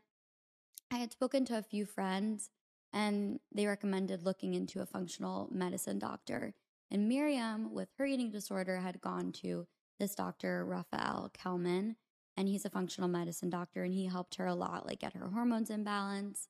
I 0.92 0.96
had 0.96 1.12
spoken 1.12 1.44
to 1.46 1.58
a 1.58 1.62
few 1.62 1.84
friends 1.86 2.50
and 2.92 3.40
they 3.52 3.66
recommended 3.66 4.22
looking 4.22 4.54
into 4.54 4.80
a 4.80 4.86
functional 4.86 5.48
medicine 5.52 5.98
doctor. 5.98 6.54
And 6.90 7.08
Miriam, 7.08 7.74
with 7.74 7.88
her 7.98 8.06
eating 8.06 8.30
disorder, 8.30 8.78
had 8.78 9.00
gone 9.00 9.32
to 9.42 9.66
this 9.98 10.14
doctor, 10.14 10.64
Raphael 10.64 11.30
Kellman, 11.34 11.96
and 12.36 12.48
he's 12.48 12.64
a 12.64 12.70
functional 12.70 13.08
medicine 13.08 13.50
doctor, 13.50 13.82
and 13.82 13.92
he 13.92 14.06
helped 14.06 14.36
her 14.36 14.46
a 14.46 14.54
lot, 14.54 14.86
like 14.86 15.00
get 15.00 15.14
her 15.14 15.28
hormones 15.28 15.70
in 15.70 15.84
balance 15.84 16.48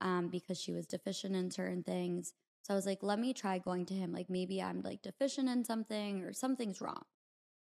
um, 0.00 0.28
because 0.28 0.60
she 0.60 0.72
was 0.72 0.86
deficient 0.86 1.34
in 1.34 1.50
certain 1.50 1.82
things. 1.82 2.34
So 2.62 2.72
I 2.72 2.76
was 2.76 2.86
like, 2.86 3.02
let 3.02 3.18
me 3.18 3.32
try 3.32 3.58
going 3.58 3.84
to 3.86 3.94
him. 3.94 4.12
Like 4.12 4.30
maybe 4.30 4.62
I'm 4.62 4.80
like 4.82 5.02
deficient 5.02 5.48
in 5.48 5.64
something 5.64 6.22
or 6.22 6.32
something's 6.32 6.80
wrong. 6.80 7.02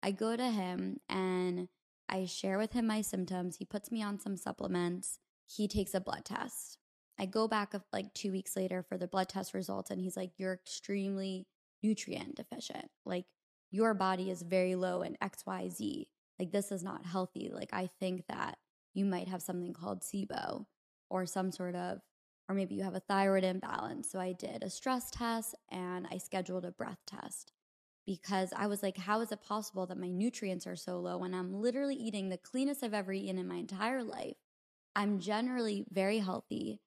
I 0.02 0.11
go 0.12 0.37
to 0.37 0.50
him 0.50 0.99
and 1.09 1.69
I 2.09 2.26
share 2.26 2.59
with 2.59 2.73
him 2.73 2.87
my 2.87 3.02
symptoms. 3.02 3.57
He 3.57 3.64
puts 3.64 3.90
me 3.90 4.02
on 4.02 4.19
some 4.19 4.37
supplements. 4.37 5.19
He 5.47 5.69
takes 5.69 5.95
a 5.95 6.00
blood 6.00 6.25
test. 6.25 6.78
I 7.19 7.26
go 7.26 7.49
back 7.49 7.75
like 7.93 8.14
two 8.14 8.31
weeks 8.31 8.57
later 8.57 8.83
for 8.83 8.97
the 8.97 9.09
blood 9.09 9.28
test 9.28 9.52
results, 9.52 9.90
and 9.90 10.00
he's 10.00 10.17
like, 10.17 10.31
You're 10.37 10.55
extremely 10.55 11.47
nutrient 11.83 12.37
deficient. 12.37 12.87
Like 13.05 13.26
your 13.71 13.95
body 13.95 14.31
is 14.31 14.43
very 14.43 14.75
low 14.75 15.02
in 15.02 15.17
XYZ. 15.23 16.07
Like, 16.38 16.52
this 16.52 16.73
is 16.73 16.83
not 16.83 17.05
healthy. 17.05 17.50
Like, 17.52 17.71
I 17.73 17.90
think 18.00 18.25
that 18.28 18.59
you 18.95 19.05
might 19.05 19.28
have 19.28 19.43
something 19.43 19.73
called 19.73 20.02
SIBO 20.02 20.67
or 21.11 21.26
some 21.26 21.52
sort 21.52 21.75
of 21.75 22.00
or 22.49 22.55
maybe 22.55 22.75
you 22.75 22.83
have 22.83 22.95
a 22.95 23.00
thyroid 23.00 23.45
imbalance. 23.45 24.11
So 24.11 24.19
I 24.19 24.33
did 24.33 24.62
a 24.62 24.71
stress 24.71 25.11
test 25.11 25.55
and 25.71 26.07
I 26.11 26.17
scheduled 26.17 26.64
a 26.64 26.71
breath 26.71 27.00
test 27.07 27.52
because 28.09 28.55
I 28.57 28.69
was 28.69 28.83
like, 28.83 28.97
how 28.97 29.21
is 29.21 29.33
it 29.33 29.43
possible 29.43 29.85
that 29.85 29.99
my 29.99 30.09
nutrients 30.09 30.67
are 30.67 30.77
so 30.77 30.99
low 30.99 31.19
when 31.19 31.35
I'm 31.35 31.53
literally 31.53 31.95
eating 31.95 32.31
the 32.31 32.38
cleanest 32.38 32.83
I've 32.83 32.95
ever 32.95 33.12
eaten 33.12 33.37
in 33.37 33.47
my 33.47 33.57
entire 33.57 34.03
life? 34.03 34.37
I'm 34.97 35.19
generally 35.19 35.85
very 35.93 36.21
healthy. 36.21 36.81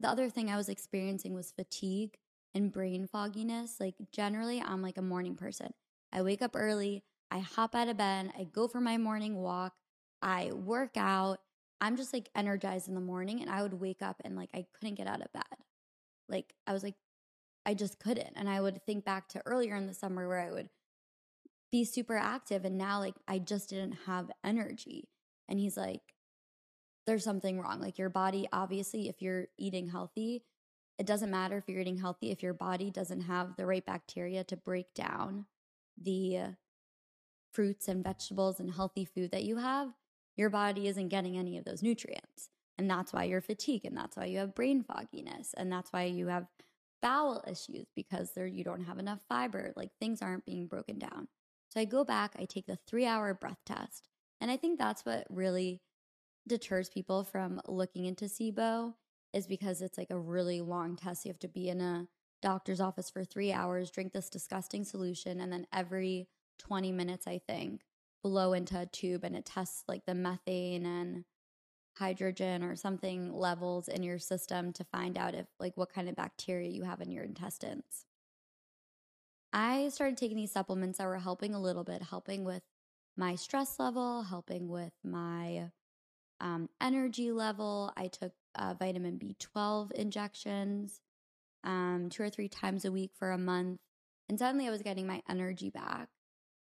The 0.00 0.08
other 0.10 0.28
thing 0.28 0.50
I 0.50 0.56
was 0.58 0.68
experiencing 0.68 1.32
was 1.32 1.50
fatigue 1.50 2.18
and 2.54 2.70
brain 2.70 3.06
fogginess. 3.06 3.80
Like, 3.80 3.94
generally, 4.12 4.60
I'm 4.60 4.82
like 4.82 4.98
a 4.98 5.02
morning 5.02 5.34
person. 5.34 5.72
I 6.12 6.20
wake 6.20 6.42
up 6.42 6.50
early, 6.54 7.04
I 7.30 7.38
hop 7.38 7.74
out 7.74 7.88
of 7.88 7.96
bed, 7.96 8.32
I 8.38 8.44
go 8.44 8.68
for 8.68 8.82
my 8.82 8.98
morning 8.98 9.36
walk, 9.36 9.72
I 10.20 10.52
work 10.52 10.98
out. 10.98 11.38
I'm 11.80 11.96
just 11.96 12.12
like 12.12 12.28
energized 12.34 12.86
in 12.86 12.94
the 12.94 13.00
morning, 13.00 13.40
and 13.40 13.48
I 13.48 13.62
would 13.62 13.80
wake 13.80 14.02
up 14.02 14.20
and 14.26 14.36
like 14.36 14.50
I 14.52 14.66
couldn't 14.78 14.96
get 14.96 15.06
out 15.06 15.22
of 15.22 15.32
bed. 15.32 15.58
Like, 16.28 16.52
I 16.66 16.74
was 16.74 16.82
like, 16.82 16.96
I 17.66 17.74
just 17.74 17.98
couldn't. 17.98 18.32
And 18.36 18.48
I 18.48 18.60
would 18.60 18.86
think 18.86 19.04
back 19.04 19.28
to 19.30 19.42
earlier 19.44 19.74
in 19.74 19.86
the 19.86 19.94
summer 19.94 20.28
where 20.28 20.40
I 20.40 20.52
would 20.52 20.70
be 21.72 21.84
super 21.84 22.16
active, 22.16 22.64
and 22.64 22.78
now 22.78 23.00
like 23.00 23.16
I 23.26 23.38
just 23.40 23.70
didn't 23.70 23.98
have 24.06 24.30
energy. 24.44 25.08
And 25.48 25.58
he's 25.58 25.76
like, 25.76 26.00
there's 27.06 27.24
something 27.24 27.60
wrong. 27.60 27.80
Like 27.80 27.98
your 27.98 28.08
body, 28.08 28.48
obviously, 28.52 29.08
if 29.08 29.20
you're 29.20 29.48
eating 29.58 29.88
healthy, 29.88 30.44
it 30.98 31.06
doesn't 31.06 31.30
matter 31.30 31.58
if 31.58 31.64
you're 31.68 31.80
eating 31.80 31.98
healthy 31.98 32.30
if 32.30 32.42
your 32.42 32.54
body 32.54 32.90
doesn't 32.90 33.22
have 33.22 33.56
the 33.56 33.66
right 33.66 33.84
bacteria 33.84 34.44
to 34.44 34.56
break 34.56 34.94
down 34.94 35.46
the 36.00 36.56
fruits 37.52 37.88
and 37.88 38.02
vegetables 38.02 38.60
and 38.60 38.72
healthy 38.72 39.04
food 39.04 39.30
that 39.32 39.44
you 39.44 39.56
have, 39.56 39.88
your 40.36 40.50
body 40.50 40.88
isn't 40.88 41.08
getting 41.08 41.36
any 41.36 41.58
of 41.58 41.64
those 41.64 41.82
nutrients. 41.82 42.50
And 42.78 42.90
that's 42.90 43.12
why 43.12 43.24
you're 43.24 43.40
fatigued 43.40 43.86
and 43.86 43.96
that's 43.96 44.16
why 44.16 44.26
you 44.26 44.38
have 44.38 44.54
brain 44.54 44.82
fogginess 44.82 45.54
and 45.56 45.72
that's 45.72 45.92
why 45.92 46.04
you 46.04 46.28
have 46.28 46.46
bowel 47.06 47.44
issues 47.46 47.86
because 47.94 48.32
there 48.32 48.48
you 48.48 48.64
don't 48.64 48.84
have 48.84 48.98
enough 48.98 49.20
fiber, 49.28 49.72
like 49.76 49.90
things 50.00 50.22
aren't 50.22 50.44
being 50.44 50.66
broken 50.66 50.98
down. 50.98 51.28
So 51.68 51.78
I 51.78 51.84
go 51.84 52.02
back, 52.02 52.34
I 52.36 52.46
take 52.46 52.66
the 52.66 52.78
3-hour 52.90 53.34
breath 53.34 53.60
test. 53.64 54.08
And 54.40 54.50
I 54.50 54.56
think 54.56 54.76
that's 54.76 55.06
what 55.06 55.24
really 55.30 55.80
deters 56.48 56.88
people 56.88 57.22
from 57.22 57.60
looking 57.68 58.06
into 58.06 58.24
SIBO 58.24 58.94
is 59.32 59.46
because 59.46 59.82
it's 59.82 59.96
like 59.96 60.10
a 60.10 60.18
really 60.18 60.60
long 60.60 60.96
test. 60.96 61.24
You 61.24 61.30
have 61.30 61.38
to 61.40 61.48
be 61.48 61.68
in 61.68 61.80
a 61.80 62.08
doctor's 62.42 62.80
office 62.80 63.08
for 63.08 63.24
three 63.24 63.52
hours, 63.52 63.92
drink 63.92 64.12
this 64.12 64.28
disgusting 64.28 64.82
solution, 64.82 65.40
and 65.40 65.52
then 65.52 65.68
every 65.72 66.26
20 66.58 66.90
minutes, 66.90 67.28
I 67.28 67.40
think, 67.46 67.82
blow 68.24 68.52
into 68.52 68.80
a 68.80 68.86
tube 68.86 69.22
and 69.22 69.36
it 69.36 69.44
tests 69.44 69.84
like 69.86 70.06
the 70.06 70.14
methane 70.14 70.84
and 70.84 71.24
hydrogen 71.98 72.62
or 72.62 72.76
something 72.76 73.32
levels 73.32 73.88
in 73.88 74.02
your 74.02 74.18
system 74.18 74.72
to 74.72 74.84
find 74.84 75.16
out 75.16 75.34
if 75.34 75.46
like 75.58 75.76
what 75.76 75.92
kind 75.92 76.08
of 76.08 76.16
bacteria 76.16 76.68
you 76.68 76.84
have 76.84 77.00
in 77.00 77.10
your 77.10 77.24
intestines. 77.24 78.04
I 79.52 79.88
started 79.88 80.18
taking 80.18 80.36
these 80.36 80.52
supplements 80.52 80.98
that 80.98 81.06
were 81.06 81.18
helping 81.18 81.54
a 81.54 81.60
little 81.60 81.84
bit, 81.84 82.02
helping 82.02 82.44
with 82.44 82.62
my 83.16 83.34
stress 83.34 83.78
level, 83.78 84.22
helping 84.24 84.68
with 84.68 84.92
my 85.02 85.70
um, 86.40 86.68
energy 86.80 87.32
level. 87.32 87.92
I 87.96 88.08
took 88.08 88.32
uh, 88.54 88.74
vitamin 88.78 89.18
B12 89.18 89.92
injections 89.92 91.00
um, 91.64 92.08
two 92.10 92.22
or 92.22 92.30
three 92.30 92.48
times 92.48 92.84
a 92.84 92.92
week 92.92 93.12
for 93.18 93.30
a 93.30 93.38
month. 93.38 93.80
And 94.28 94.38
suddenly 94.38 94.66
I 94.66 94.70
was 94.70 94.82
getting 94.82 95.06
my 95.06 95.22
energy 95.28 95.70
back, 95.70 96.08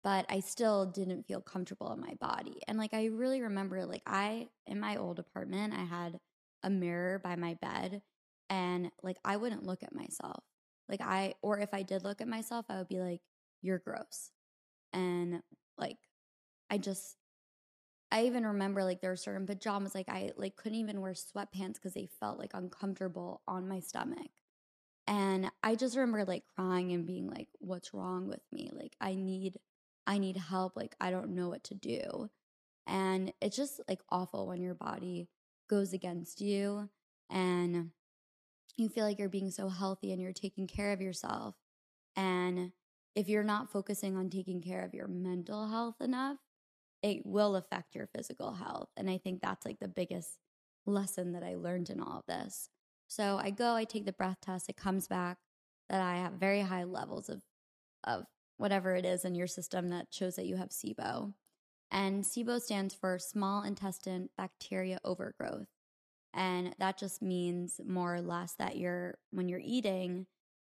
but 0.03 0.25
I 0.29 0.39
still 0.39 0.85
didn't 0.85 1.27
feel 1.27 1.41
comfortable 1.41 1.91
in 1.93 1.99
my 1.99 2.13
body. 2.19 2.61
And 2.67 2.77
like, 2.77 2.93
I 2.93 3.05
really 3.05 3.41
remember, 3.41 3.85
like, 3.85 4.03
I, 4.05 4.49
in 4.65 4.79
my 4.79 4.95
old 4.97 5.19
apartment, 5.19 5.73
I 5.73 5.83
had 5.83 6.19
a 6.63 6.69
mirror 6.69 7.19
by 7.19 7.35
my 7.35 7.55
bed 7.55 8.01
and 8.49 8.91
like, 9.03 9.17
I 9.25 9.37
wouldn't 9.37 9.65
look 9.65 9.83
at 9.83 9.93
myself. 9.95 10.43
Like, 10.89 11.01
I, 11.01 11.35
or 11.41 11.59
if 11.59 11.73
I 11.73 11.83
did 11.83 12.03
look 12.03 12.21
at 12.21 12.27
myself, 12.27 12.65
I 12.69 12.77
would 12.77 12.87
be 12.87 12.99
like, 12.99 13.21
you're 13.61 13.79
gross. 13.79 14.31
And 14.93 15.41
like, 15.77 15.97
I 16.69 16.77
just, 16.77 17.17
I 18.11 18.25
even 18.25 18.45
remember 18.45 18.83
like 18.83 19.01
there 19.01 19.09
were 19.11 19.15
certain 19.17 19.45
pajamas 19.45 19.93
like 19.93 20.09
I 20.09 20.31
like 20.37 20.55
couldn't 20.55 20.77
even 20.77 21.01
wear 21.01 21.13
sweatpants 21.13 21.73
because 21.75 21.93
they 21.93 22.07
felt 22.19 22.39
like 22.39 22.51
uncomfortable 22.53 23.41
on 23.47 23.67
my 23.67 23.79
stomach. 23.79 24.29
And 25.07 25.51
I 25.63 25.75
just 25.75 25.95
remember 25.95 26.25
like 26.25 26.43
crying 26.55 26.91
and 26.93 27.05
being 27.05 27.27
like, 27.29 27.49
what's 27.59 27.93
wrong 27.93 28.27
with 28.27 28.41
me? 28.51 28.71
Like 28.73 28.95
I 29.01 29.15
need 29.15 29.57
I 30.07 30.17
need 30.17 30.37
help. 30.37 30.75
Like 30.75 30.95
I 30.99 31.11
don't 31.11 31.35
know 31.35 31.49
what 31.49 31.65
to 31.65 31.75
do. 31.75 32.29
And 32.87 33.33
it's 33.41 33.57
just 33.57 33.81
like 33.87 33.99
awful 34.09 34.47
when 34.47 34.61
your 34.61 34.73
body 34.73 35.27
goes 35.69 35.91
against 35.91 36.39
you 36.39 36.89
and 37.29 37.91
you 38.77 38.87
feel 38.87 39.03
like 39.03 39.19
you're 39.19 39.27
being 39.27 39.51
so 39.51 39.67
healthy 39.67 40.13
and 40.13 40.21
you're 40.21 40.31
taking 40.31 40.67
care 40.67 40.93
of 40.93 41.01
yourself. 41.01 41.55
And 42.15 42.71
if 43.15 43.27
you're 43.27 43.43
not 43.43 43.71
focusing 43.71 44.15
on 44.15 44.29
taking 44.29 44.61
care 44.61 44.85
of 44.85 44.93
your 44.93 45.07
mental 45.07 45.67
health 45.67 45.95
enough, 45.99 46.37
it 47.03 47.25
will 47.25 47.55
affect 47.55 47.95
your 47.95 48.07
physical 48.15 48.53
health. 48.53 48.89
And 48.95 49.09
I 49.09 49.17
think 49.17 49.41
that's 49.41 49.65
like 49.65 49.79
the 49.79 49.87
biggest 49.87 50.37
lesson 50.85 51.33
that 51.33 51.43
I 51.43 51.55
learned 51.55 51.89
in 51.89 51.99
all 51.99 52.19
of 52.19 52.25
this. 52.27 52.69
So 53.09 53.37
I 53.41 53.49
go, 53.49 53.75
I 53.75 53.83
take 53.83 54.05
the 54.05 54.13
breath 54.13 54.37
test, 54.41 54.69
it 54.69 54.77
comes 54.77 55.07
back 55.07 55.37
that 55.89 56.01
I 56.01 56.17
have 56.17 56.33
very 56.33 56.61
high 56.61 56.83
levels 56.85 57.29
of 57.29 57.41
of 58.03 58.25
whatever 58.57 58.95
it 58.95 59.05
is 59.05 59.25
in 59.25 59.35
your 59.35 59.47
system 59.47 59.89
that 59.89 60.07
shows 60.11 60.35
that 60.35 60.45
you 60.45 60.57
have 60.57 60.69
SIBO. 60.69 61.33
And 61.91 62.23
SIBO 62.23 62.59
stands 62.61 62.93
for 62.93 63.17
small 63.17 63.63
intestine 63.63 64.29
bacteria 64.37 64.99
overgrowth. 65.05 65.67
And 66.33 66.75
that 66.79 66.97
just 66.97 67.21
means 67.21 67.79
more 67.85 68.15
or 68.15 68.21
less 68.21 68.53
that 68.55 68.77
you're 68.77 69.17
when 69.31 69.47
you're 69.47 69.61
eating, 69.63 70.27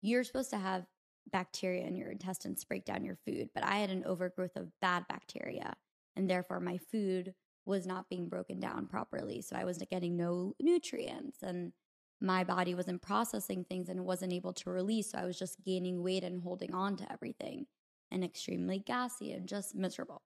you're 0.00 0.24
supposed 0.24 0.50
to 0.50 0.58
have 0.58 0.86
bacteria 1.32 1.86
in 1.86 1.96
your 1.96 2.10
intestines 2.10 2.64
break 2.64 2.84
down 2.84 3.04
your 3.04 3.18
food, 3.26 3.50
but 3.54 3.64
I 3.64 3.76
had 3.76 3.90
an 3.90 4.04
overgrowth 4.04 4.56
of 4.56 4.72
bad 4.80 5.06
bacteria 5.08 5.74
and 6.16 6.28
therefore 6.28 6.60
my 6.60 6.78
food 6.78 7.34
was 7.66 7.86
not 7.86 8.08
being 8.08 8.28
broken 8.28 8.58
down 8.58 8.86
properly. 8.86 9.42
So 9.42 9.56
I 9.56 9.64
was 9.64 9.78
getting 9.90 10.16
no 10.16 10.54
nutrients 10.60 11.38
and 11.42 11.72
my 12.20 12.44
body 12.44 12.74
wasn't 12.74 13.02
processing 13.02 13.64
things 13.64 13.88
and 13.88 14.04
wasn't 14.04 14.32
able 14.32 14.52
to 14.52 14.70
release. 14.70 15.10
So 15.10 15.18
I 15.18 15.24
was 15.24 15.38
just 15.38 15.64
gaining 15.64 16.02
weight 16.02 16.22
and 16.22 16.42
holding 16.42 16.74
on 16.74 16.96
to 16.96 17.12
everything 17.12 17.66
and 18.10 18.24
extremely 18.24 18.78
gassy 18.78 19.32
and 19.32 19.48
just 19.48 19.74
miserable. 19.74 20.22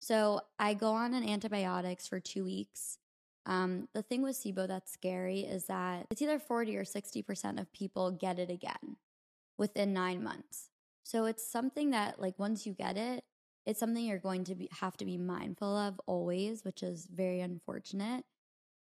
So 0.00 0.40
I 0.58 0.74
go 0.74 0.92
on 0.92 1.14
an 1.14 1.28
antibiotics 1.28 2.08
for 2.08 2.20
two 2.20 2.44
weeks. 2.44 2.98
Um, 3.46 3.88
the 3.94 4.02
thing 4.02 4.22
with 4.22 4.36
SIBO 4.36 4.66
that's 4.66 4.92
scary 4.92 5.40
is 5.40 5.66
that 5.66 6.06
it's 6.10 6.22
either 6.22 6.38
40 6.38 6.76
or 6.76 6.84
60% 6.84 7.60
of 7.60 7.72
people 7.72 8.10
get 8.10 8.38
it 8.38 8.50
again 8.50 8.96
within 9.58 9.92
nine 9.92 10.22
months. 10.22 10.70
So 11.04 11.26
it's 11.26 11.46
something 11.46 11.90
that, 11.90 12.20
like, 12.20 12.38
once 12.38 12.66
you 12.66 12.72
get 12.72 12.96
it, 12.96 13.24
it's 13.66 13.80
something 13.80 14.04
you're 14.04 14.18
going 14.18 14.44
to 14.44 14.54
be, 14.54 14.68
have 14.80 14.96
to 14.98 15.04
be 15.04 15.18
mindful 15.18 15.76
of 15.76 16.00
always, 16.06 16.64
which 16.64 16.82
is 16.82 17.06
very 17.12 17.40
unfortunate 17.40 18.24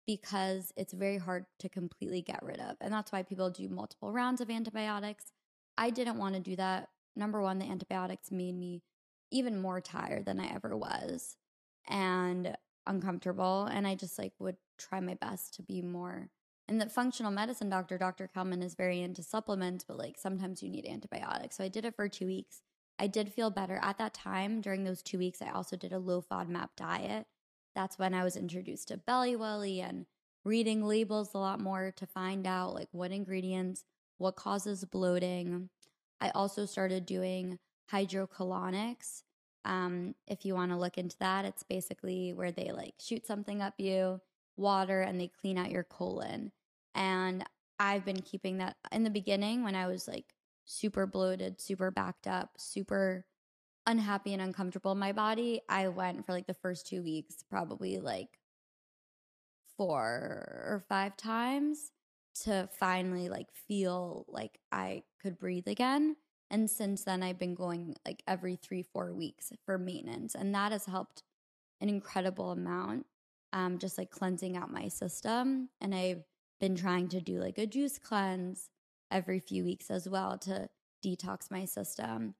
because 0.07 0.73
it's 0.77 0.93
very 0.93 1.19
hard 1.19 1.47
to 1.61 1.69
completely 1.69 2.23
get 2.23 2.43
rid 2.43 2.61
of. 2.61 2.77
And 2.81 2.93
that's 2.93 3.13
why 3.13 3.23
people 3.23 3.51
do 3.51 3.69
multiple 3.69 4.13
rounds 4.13 4.41
of 4.41 4.51
antibiotics. 4.51 5.33
I 5.79 5.91
didn't 5.91 6.19
want 6.19 6.35
to 6.35 6.41
do 6.41 6.57
that. 6.57 6.89
Number 7.17 7.41
one, 7.41 7.59
the 7.59 7.67
antibiotics 7.67 8.31
made 8.31 8.55
me 8.55 8.83
even 9.31 9.61
more 9.61 9.81
tired 9.81 10.27
than 10.27 10.41
I 10.41 10.53
ever 10.55 10.77
was 10.77 11.37
and 11.89 12.57
uncomfortable. 12.87 13.65
And 13.71 13.87
I 13.87 13.95
just 13.95 14.19
like 14.19 14.33
would 14.39 14.57
try 14.79 15.01
my 15.01 15.15
best 15.15 15.55
to 15.55 15.63
be 15.63 15.81
more. 15.83 16.31
And 16.67 16.81
the 16.81 16.89
functional 16.89 17.31
medicine 17.31 17.69
doctor, 17.69 17.99
Dr. 17.99 18.29
Kellman, 18.35 18.63
is 18.63 18.75
very 18.75 19.01
into 19.01 19.23
supplements, 19.23 19.85
but 19.85 19.99
like 19.99 20.17
sometimes 20.19 20.63
you 20.63 20.71
need 20.71 20.87
antibiotics. 20.87 21.57
So 21.57 21.65
I 21.65 21.69
did 21.69 21.85
it 21.85 21.95
for 21.95 22.09
two 22.09 22.27
weeks 22.27 22.63
I 22.99 23.07
did 23.07 23.33
feel 23.33 23.51
better. 23.51 23.79
At 23.83 23.99
that 23.99 24.15
time, 24.15 24.61
during 24.61 24.85
those 24.85 25.03
two 25.03 25.19
weeks, 25.19 25.43
I 25.43 25.51
also 25.51 25.77
did 25.77 25.93
a 25.93 25.99
low 25.99 26.23
FODMAP 26.23 26.71
diet. 26.77 27.27
That's 27.75 27.99
when 27.99 28.15
I 28.15 28.25
was 28.25 28.37
introduced 28.37 28.89
to 28.89 28.97
Belly 28.97 29.37
Welly 29.37 29.81
and 29.81 30.07
reading 30.45 30.85
labels 30.85 31.35
a 31.35 31.39
lot 31.39 31.61
more 31.61 31.93
to 31.97 32.07
find 32.07 32.47
out 32.47 32.75
like 32.75 32.89
what 32.93 33.13
ingredients, 33.13 33.85
what 34.19 34.37
causes 34.37 34.85
bloating. 34.85 35.69
I 36.21 36.31
also 36.31 36.67
started 36.67 37.07
doing 37.07 37.59
hydrocolonics. 37.93 39.23
Um, 39.65 40.15
if 40.27 40.45
you 40.45 40.55
want 40.55 40.73
to 40.73 40.79
look 40.79 40.99
into 40.99 41.17
that, 41.21 41.45
it's 41.45 41.63
basically 41.63 42.33
where 42.33 42.53
they 42.53 42.71
like 42.73 42.95
shoot 43.01 43.27
something 43.27 43.63
up 43.63 43.75
you, 43.79 44.21
water, 44.57 45.01
and 45.01 45.19
they 45.19 45.29
clean 45.29 45.59
out 45.59 45.71
your 45.71 45.85
colon. 45.85 46.53
And 46.95 47.45
I've 47.79 48.05
been 48.05 48.21
keeping 48.21 48.59
that 48.59 48.77
in 48.93 49.05
the 49.05 49.11
beginning 49.11 49.65
when 49.65 49.75
I 49.75 49.87
was 49.87 50.07
like 50.07 50.35
super 50.65 51.07
bloated, 51.07 51.61
super 51.61 51.91
backed 51.91 52.27
up, 52.27 52.51
super 52.57 53.25
unhappy 53.87 54.33
and 54.33 54.43
uncomfortable 54.43 54.93
in 54.93 54.99
my 54.99 55.13
body, 55.13 55.61
I 55.69 55.89
went 55.89 56.25
for 56.25 56.33
like 56.33 56.47
the 56.47 56.55
first 56.55 56.87
two 56.87 57.03
weeks, 57.03 57.37
probably 57.49 57.99
like 57.99 58.39
four 59.77 60.01
or 60.01 60.85
five 60.89 61.17
times 61.17 61.91
to 62.43 62.69
finally 62.79 63.29
like 63.29 63.49
feel 63.69 64.25
like 64.29 64.59
I 64.73 65.03
could 65.21 65.39
breathe 65.39 65.69
again. 65.69 66.17
And 66.51 66.71
since 66.71 67.05
then, 67.05 67.23
I've 67.23 67.39
been 67.39 67.55
going 67.55 67.97
like 68.07 68.23
every 68.27 68.57
three, 68.57 68.83
four 68.83 69.13
weeks 69.13 69.53
for 69.65 69.79
maintenance. 69.79 70.35
And 70.35 70.55
that 70.55 70.73
has 70.73 70.87
helped 70.87 71.23
an 71.81 71.89
incredible 71.89 72.51
amount, 72.53 73.07
um, 73.53 73.79
just 73.79 73.99
like 73.99 74.11
cleansing 74.11 74.57
out 74.57 74.71
my 74.73 74.89
system. 74.89 75.69
And 75.81 75.95
I've 75.95 76.25
been 76.61 76.77
trying 76.77 77.09
to 77.09 77.21
do 77.21 77.41
like 77.41 77.59
a 77.59 77.67
juice 77.67 77.99
cleanse 77.99 78.69
every 79.11 79.41
few 79.41 79.65
weeks 79.65 79.91
as 79.91 80.09
well 80.09 80.39
to 80.39 80.69
detox 81.05 81.51
my 81.51 81.65
system. 81.65 82.35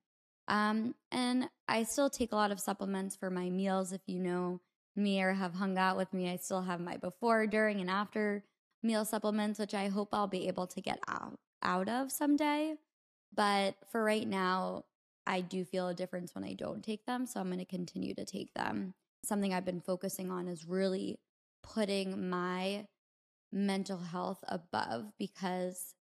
Um, 0.49 0.95
and 1.11 1.49
I 1.69 1.85
still 1.85 2.11
take 2.11 2.33
a 2.33 2.37
lot 2.37 2.51
of 2.51 2.61
supplements 2.61 3.17
for 3.17 3.31
my 3.31 3.51
meals. 3.51 3.93
If 3.93 4.03
you 4.07 4.19
know 4.19 4.61
me 4.97 5.23
or 5.23 5.33
have 5.33 5.55
hung 5.55 5.79
out 5.79 5.97
with 5.97 6.13
me, 6.13 6.31
I 6.31 6.37
still 6.37 6.63
have 6.63 6.81
my 6.81 6.97
before, 6.97 7.47
during, 7.47 7.81
and 7.81 7.91
after 7.91 8.45
meal 8.83 9.05
supplements, 9.05 9.59
which 9.59 9.75
I 9.75 9.89
hope 9.89 10.11
I'll 10.13 10.27
be 10.27 10.49
able 10.49 10.67
to 10.69 10.81
get 10.81 11.01
out, 11.09 11.39
out 11.63 11.89
of 11.89 12.13
someday. 12.13 12.75
But 13.35 13.77
for 13.91 14.05
right 14.05 14.29
now, 14.29 14.85
I 15.27 15.41
do 15.41 15.65
feel 15.65 15.89
a 15.89 15.95
difference 15.95 16.35
when 16.35 16.45
I 16.45 16.53
don't 16.53 16.85
take 16.85 17.07
them. 17.07 17.27
So 17.27 17.41
I'm 17.41 17.47
going 17.47 17.59
to 17.59 17.65
continue 17.65 18.15
to 18.15 18.25
take 18.25 18.53
them. 18.55 18.95
Something 19.25 19.55
I've 19.55 19.65
been 19.65 19.81
focusing 19.81 20.31
on 20.31 20.49
is 20.49 20.67
really 20.67 21.19
putting 21.63 22.29
my 22.29 22.87
mental 23.51 23.99
health 23.99 24.45
above 24.49 25.13
because 25.19 25.95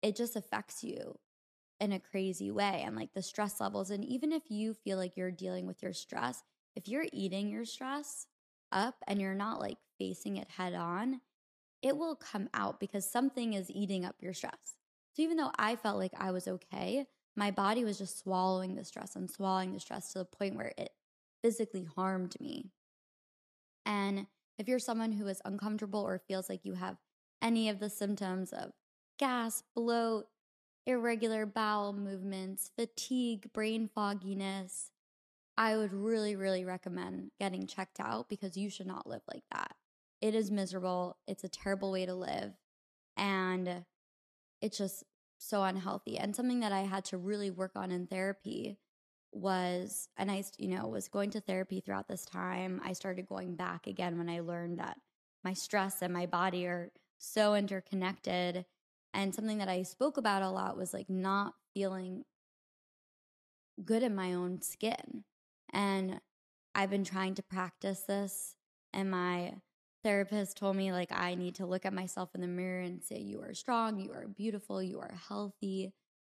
it 0.00 0.16
just 0.16 0.36
affects 0.36 0.82
you 0.82 1.18
in 1.80 1.92
a 1.92 2.00
crazy 2.00 2.50
way 2.50 2.82
and 2.84 2.96
like 2.96 3.12
the 3.14 3.22
stress 3.22 3.60
levels. 3.60 3.90
And 3.90 4.04
even 4.04 4.32
if 4.32 4.50
you 4.50 4.74
feel 4.74 4.98
like 4.98 5.16
you're 5.16 5.30
dealing 5.30 5.66
with 5.66 5.82
your 5.82 5.92
stress, 5.92 6.42
if 6.74 6.88
you're 6.88 7.06
eating 7.12 7.48
your 7.48 7.64
stress 7.64 8.26
up 8.72 8.96
and 9.06 9.20
you're 9.20 9.34
not 9.34 9.60
like 9.60 9.78
facing 9.98 10.36
it 10.36 10.48
head 10.50 10.74
on, 10.74 11.20
it 11.82 11.96
will 11.96 12.16
come 12.16 12.48
out 12.54 12.80
because 12.80 13.08
something 13.08 13.54
is 13.54 13.70
eating 13.70 14.04
up 14.04 14.16
your 14.20 14.34
stress. 14.34 14.76
So 15.14 15.22
even 15.22 15.36
though 15.36 15.52
I 15.58 15.76
felt 15.76 15.98
like 15.98 16.12
I 16.16 16.32
was 16.32 16.48
okay, 16.48 17.06
my 17.36 17.50
body 17.50 17.84
was 17.84 17.98
just 17.98 18.18
swallowing 18.18 18.74
the 18.74 18.84
stress 18.84 19.14
and 19.14 19.30
swallowing 19.30 19.72
the 19.72 19.80
stress 19.80 20.12
to 20.12 20.20
the 20.20 20.24
point 20.24 20.56
where 20.56 20.72
it 20.76 20.90
physically 21.42 21.84
harmed 21.84 22.34
me. 22.40 22.72
And 23.86 24.26
if 24.58 24.68
you're 24.68 24.80
someone 24.80 25.12
who 25.12 25.26
is 25.28 25.40
uncomfortable 25.44 26.00
or 26.00 26.18
feels 26.18 26.48
like 26.48 26.64
you 26.64 26.74
have 26.74 26.96
any 27.40 27.68
of 27.68 27.78
the 27.78 27.88
symptoms 27.88 28.52
of 28.52 28.72
gas, 29.18 29.62
bloat, 29.74 30.26
irregular 30.88 31.44
bowel 31.44 31.92
movements, 31.92 32.70
fatigue, 32.74 33.52
brain 33.52 33.88
fogginess, 33.94 34.90
I 35.56 35.76
would 35.76 35.92
really, 35.92 36.34
really 36.34 36.64
recommend 36.64 37.30
getting 37.38 37.66
checked 37.66 38.00
out 38.00 38.28
because 38.28 38.56
you 38.56 38.70
should 38.70 38.86
not 38.86 39.06
live 39.06 39.20
like 39.32 39.44
that. 39.52 39.74
It 40.22 40.34
is 40.34 40.50
miserable. 40.50 41.18
It's 41.26 41.44
a 41.44 41.48
terrible 41.48 41.92
way 41.92 42.06
to 42.06 42.14
live. 42.14 42.54
And 43.16 43.84
it's 44.62 44.78
just 44.78 45.04
so 45.36 45.62
unhealthy. 45.62 46.16
And 46.18 46.34
something 46.34 46.60
that 46.60 46.72
I 46.72 46.80
had 46.80 47.04
to 47.06 47.18
really 47.18 47.50
work 47.50 47.72
on 47.76 47.90
in 47.90 48.06
therapy 48.06 48.78
was, 49.30 50.08
and 50.16 50.30
I, 50.30 50.42
you 50.56 50.68
know, 50.68 50.88
was 50.88 51.08
going 51.08 51.30
to 51.32 51.40
therapy 51.40 51.80
throughout 51.80 52.08
this 52.08 52.24
time. 52.24 52.80
I 52.82 52.94
started 52.94 53.28
going 53.28 53.56
back 53.56 53.86
again 53.86 54.16
when 54.16 54.30
I 54.30 54.40
learned 54.40 54.78
that 54.78 54.96
my 55.44 55.52
stress 55.52 56.00
and 56.00 56.14
my 56.14 56.24
body 56.24 56.66
are 56.66 56.90
so 57.18 57.54
interconnected 57.54 58.64
and 59.18 59.34
something 59.34 59.58
that 59.58 59.68
I 59.68 59.82
spoke 59.82 60.16
about 60.16 60.42
a 60.42 60.48
lot 60.48 60.76
was 60.76 60.94
like 60.94 61.10
not 61.10 61.54
feeling 61.74 62.24
good 63.84 64.04
in 64.04 64.14
my 64.14 64.32
own 64.32 64.62
skin. 64.62 65.24
And 65.72 66.20
I've 66.72 66.90
been 66.90 67.02
trying 67.02 67.34
to 67.34 67.42
practice 67.42 68.02
this. 68.02 68.54
And 68.92 69.10
my 69.10 69.54
therapist 70.04 70.56
told 70.56 70.76
me 70.76 70.92
like 70.92 71.10
I 71.10 71.34
need 71.34 71.56
to 71.56 71.66
look 71.66 71.84
at 71.84 71.92
myself 71.92 72.30
in 72.36 72.42
the 72.42 72.46
mirror 72.46 72.80
and 72.80 73.02
say, 73.02 73.18
You 73.18 73.42
are 73.42 73.54
strong, 73.54 73.98
you 73.98 74.12
are 74.12 74.28
beautiful, 74.28 74.80
you 74.80 75.00
are 75.00 75.18
healthy. 75.26 75.92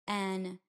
And 0.06 0.60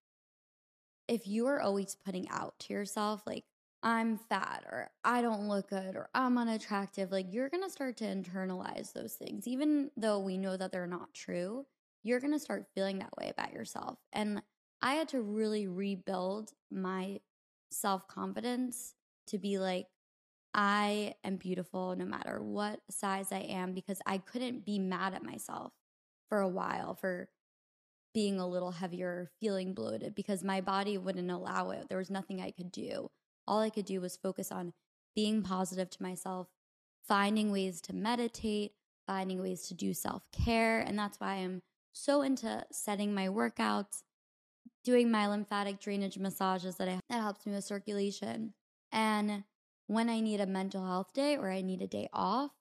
if 1.07 1.27
you 1.27 1.45
are 1.45 1.61
always 1.61 1.93
putting 1.93 2.27
out 2.29 2.57
to 2.61 2.73
yourself, 2.73 3.21
like, 3.27 3.43
I'm 3.83 4.17
fat 4.17 4.63
or 4.65 4.89
I 5.03 5.21
don't 5.21 5.47
look 5.47 5.69
good 5.69 5.95
or 5.95 6.09
I'm 6.15 6.39
unattractive, 6.39 7.11
like 7.11 7.27
you're 7.31 7.49
going 7.49 7.63
to 7.63 7.69
start 7.69 7.97
to 7.97 8.03
internalize 8.05 8.93
those 8.93 9.13
things, 9.13 9.47
even 9.47 9.91
though 9.95 10.17
we 10.17 10.39
know 10.39 10.57
that 10.57 10.71
they're 10.71 10.87
not 10.87 11.13
true 11.13 11.67
you're 12.03 12.19
going 12.19 12.33
to 12.33 12.39
start 12.39 12.67
feeling 12.73 12.99
that 12.99 13.15
way 13.19 13.29
about 13.29 13.53
yourself. 13.53 13.97
And 14.13 14.41
I 14.81 14.93
had 14.93 15.09
to 15.09 15.21
really 15.21 15.67
rebuild 15.67 16.51
my 16.71 17.19
self 17.71 18.07
confidence 18.07 18.95
to 19.27 19.37
be 19.37 19.59
like, 19.59 19.87
I 20.53 21.13
am 21.23 21.35
beautiful 21.35 21.95
no 21.95 22.05
matter 22.05 22.41
what 22.41 22.79
size 22.89 23.31
I 23.31 23.39
am 23.39 23.73
because 23.73 23.99
I 24.05 24.17
couldn't 24.17 24.65
be 24.65 24.79
mad 24.79 25.13
at 25.13 25.23
myself 25.23 25.73
for 26.27 26.39
a 26.39 26.47
while 26.47 26.95
for 26.95 27.29
being 28.13 28.39
a 28.39 28.47
little 28.47 28.71
heavier, 28.71 29.29
feeling 29.39 29.73
bloated 29.73 30.15
because 30.15 30.43
my 30.43 30.61
body 30.61 30.97
wouldn't 30.97 31.29
allow 31.29 31.69
it. 31.69 31.87
There 31.89 31.97
was 31.97 32.09
nothing 32.09 32.41
I 32.41 32.51
could 32.51 32.71
do. 32.71 33.11
All 33.47 33.59
I 33.59 33.69
could 33.69 33.85
do 33.85 34.01
was 34.01 34.17
focus 34.17 34.51
on 34.51 34.73
being 35.15 35.43
positive 35.43 35.89
to 35.91 36.03
myself, 36.03 36.47
finding 37.07 37.51
ways 37.51 37.81
to 37.81 37.93
meditate, 37.93 38.71
finding 39.05 39.41
ways 39.41 39.67
to 39.67 39.73
do 39.73 39.93
self 39.93 40.23
care. 40.31 40.79
And 40.79 40.97
that's 40.97 41.19
why 41.19 41.35
I'm 41.35 41.61
so 41.99 42.21
into 42.21 42.65
setting 42.71 43.13
my 43.13 43.27
workouts, 43.27 44.03
doing 44.83 45.11
my 45.11 45.27
lymphatic 45.27 45.79
drainage 45.79 46.17
massages 46.17 46.77
that 46.77 46.87
I 46.87 46.99
that 47.09 47.21
helps 47.21 47.45
me 47.45 47.53
with 47.53 47.65
circulation. 47.65 48.53
And 48.91 49.43
when 49.87 50.09
I 50.09 50.19
need 50.21 50.39
a 50.39 50.45
mental 50.45 50.85
health 50.85 51.13
day 51.13 51.35
or 51.35 51.51
I 51.51 51.61
need 51.61 51.81
a 51.81 51.87
day 51.87 52.07
off, 52.13 52.51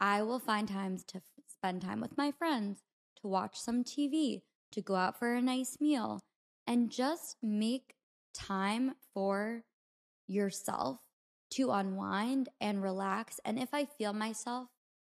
I 0.00 0.22
will 0.22 0.38
find 0.38 0.66
times 0.66 1.04
to 1.06 1.18
f- 1.18 1.22
spend 1.46 1.82
time 1.82 2.00
with 2.00 2.16
my 2.16 2.30
friends, 2.30 2.82
to 3.20 3.28
watch 3.28 3.58
some 3.58 3.84
TV, 3.84 4.42
to 4.72 4.80
go 4.80 4.94
out 4.94 5.18
for 5.18 5.34
a 5.34 5.42
nice 5.42 5.78
meal, 5.80 6.20
and 6.66 6.90
just 6.90 7.36
make 7.42 7.94
time 8.32 8.94
for 9.12 9.64
yourself 10.26 11.00
to 11.50 11.72
unwind 11.72 12.48
and 12.60 12.82
relax. 12.82 13.40
And 13.44 13.58
if 13.58 13.74
I 13.74 13.84
feel 13.84 14.12
myself, 14.12 14.68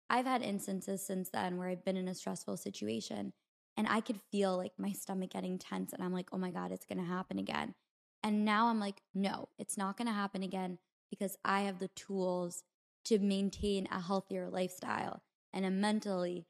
I've 0.09 0.25
had 0.25 0.41
instances 0.41 1.05
since 1.05 1.29
then 1.29 1.57
where 1.57 1.67
I've 1.67 1.85
been 1.85 1.97
in 1.97 2.07
a 2.07 2.15
stressful 2.15 2.57
situation 2.57 3.33
and 3.79 3.87
I 3.87 4.01
could 4.01 4.19
feel 4.29 4.57
like 4.57 4.73
my 4.77 4.91
stomach 4.91 5.29
getting 5.29 5.57
tense. 5.57 5.93
And 5.93 6.03
I'm 6.03 6.11
like, 6.11 6.27
oh 6.33 6.37
my 6.37 6.51
God, 6.51 6.73
it's 6.73 6.85
going 6.85 6.97
to 6.97 7.05
happen 7.05 7.39
again. 7.39 7.75
And 8.21 8.43
now 8.43 8.67
I'm 8.67 8.77
like, 8.77 9.01
no, 9.15 9.47
it's 9.57 9.77
not 9.77 9.95
going 9.95 10.09
to 10.09 10.13
happen 10.13 10.43
again 10.43 10.79
because 11.09 11.37
I 11.45 11.61
have 11.61 11.79
the 11.79 11.87
tools 11.87 12.63
to 13.05 13.19
maintain 13.19 13.87
a 13.89 14.01
healthier 14.01 14.49
lifestyle 14.49 15.23
and 15.53 15.65
a 15.65 15.71
mentally 15.71 16.45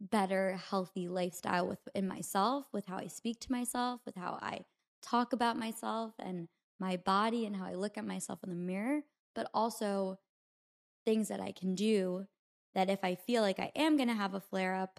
better, 0.00 0.56
healthy 0.56 1.06
lifestyle 1.06 1.68
within 1.68 2.08
myself, 2.08 2.66
with 2.72 2.86
how 2.86 2.96
I 2.96 3.06
speak 3.06 3.38
to 3.42 3.52
myself, 3.52 4.00
with 4.04 4.16
how 4.16 4.36
I 4.42 4.64
talk 5.04 5.32
about 5.32 5.56
myself 5.56 6.14
and 6.18 6.48
my 6.80 6.96
body 6.96 7.46
and 7.46 7.54
how 7.54 7.66
I 7.66 7.74
look 7.74 7.96
at 7.96 8.04
myself 8.04 8.40
in 8.42 8.50
the 8.50 8.56
mirror, 8.56 9.02
but 9.36 9.48
also 9.54 10.18
things 11.04 11.28
that 11.28 11.40
I 11.40 11.52
can 11.52 11.76
do 11.76 12.26
that 12.74 12.90
if 12.90 13.04
I 13.04 13.14
feel 13.14 13.42
like 13.42 13.60
I 13.60 13.70
am 13.76 13.96
going 13.96 14.08
to 14.08 14.14
have 14.14 14.34
a 14.34 14.40
flare 14.40 14.74
up, 14.74 14.98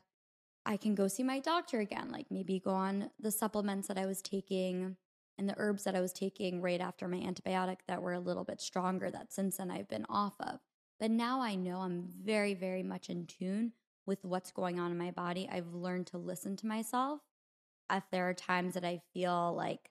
I 0.67 0.75
can 0.75 0.95
go 0.95 1.07
see 1.07 1.23
my 1.23 1.39
doctor 1.39 1.79
again, 1.79 2.09
like 2.11 2.25
maybe 2.29 2.59
go 2.59 2.71
on 2.71 3.09
the 3.21 3.31
supplements 3.31 3.87
that 3.87 3.97
I 3.97 4.05
was 4.05 4.21
taking 4.21 4.97
and 5.37 5.47
the 5.47 5.55
herbs 5.57 5.85
that 5.85 5.95
I 5.95 6.01
was 6.01 6.11
taking 6.11 6.61
right 6.61 6.81
after 6.81 7.07
my 7.07 7.19
antibiotic 7.19 7.77
that 7.87 8.01
were 8.01 8.11
a 8.11 8.19
little 8.19 8.43
bit 8.43 8.59
stronger 8.59 9.09
that 9.09 9.31
since 9.31 9.57
then 9.57 9.71
I've 9.71 9.87
been 9.87 10.05
off 10.09 10.35
of. 10.41 10.59
But 10.99 11.09
now 11.09 11.39
I 11.39 11.55
know 11.55 11.77
I'm 11.77 12.09
very, 12.21 12.53
very 12.53 12.83
much 12.83 13.09
in 13.09 13.27
tune 13.27 13.71
with 14.05 14.25
what's 14.25 14.51
going 14.51 14.77
on 14.77 14.91
in 14.91 14.97
my 14.97 15.11
body. 15.11 15.47
I've 15.49 15.73
learned 15.73 16.07
to 16.07 16.17
listen 16.17 16.57
to 16.57 16.67
myself. 16.67 17.21
If 17.89 18.03
there 18.11 18.27
are 18.27 18.33
times 18.33 18.73
that 18.73 18.83
I 18.83 18.99
feel 19.13 19.53
like 19.55 19.89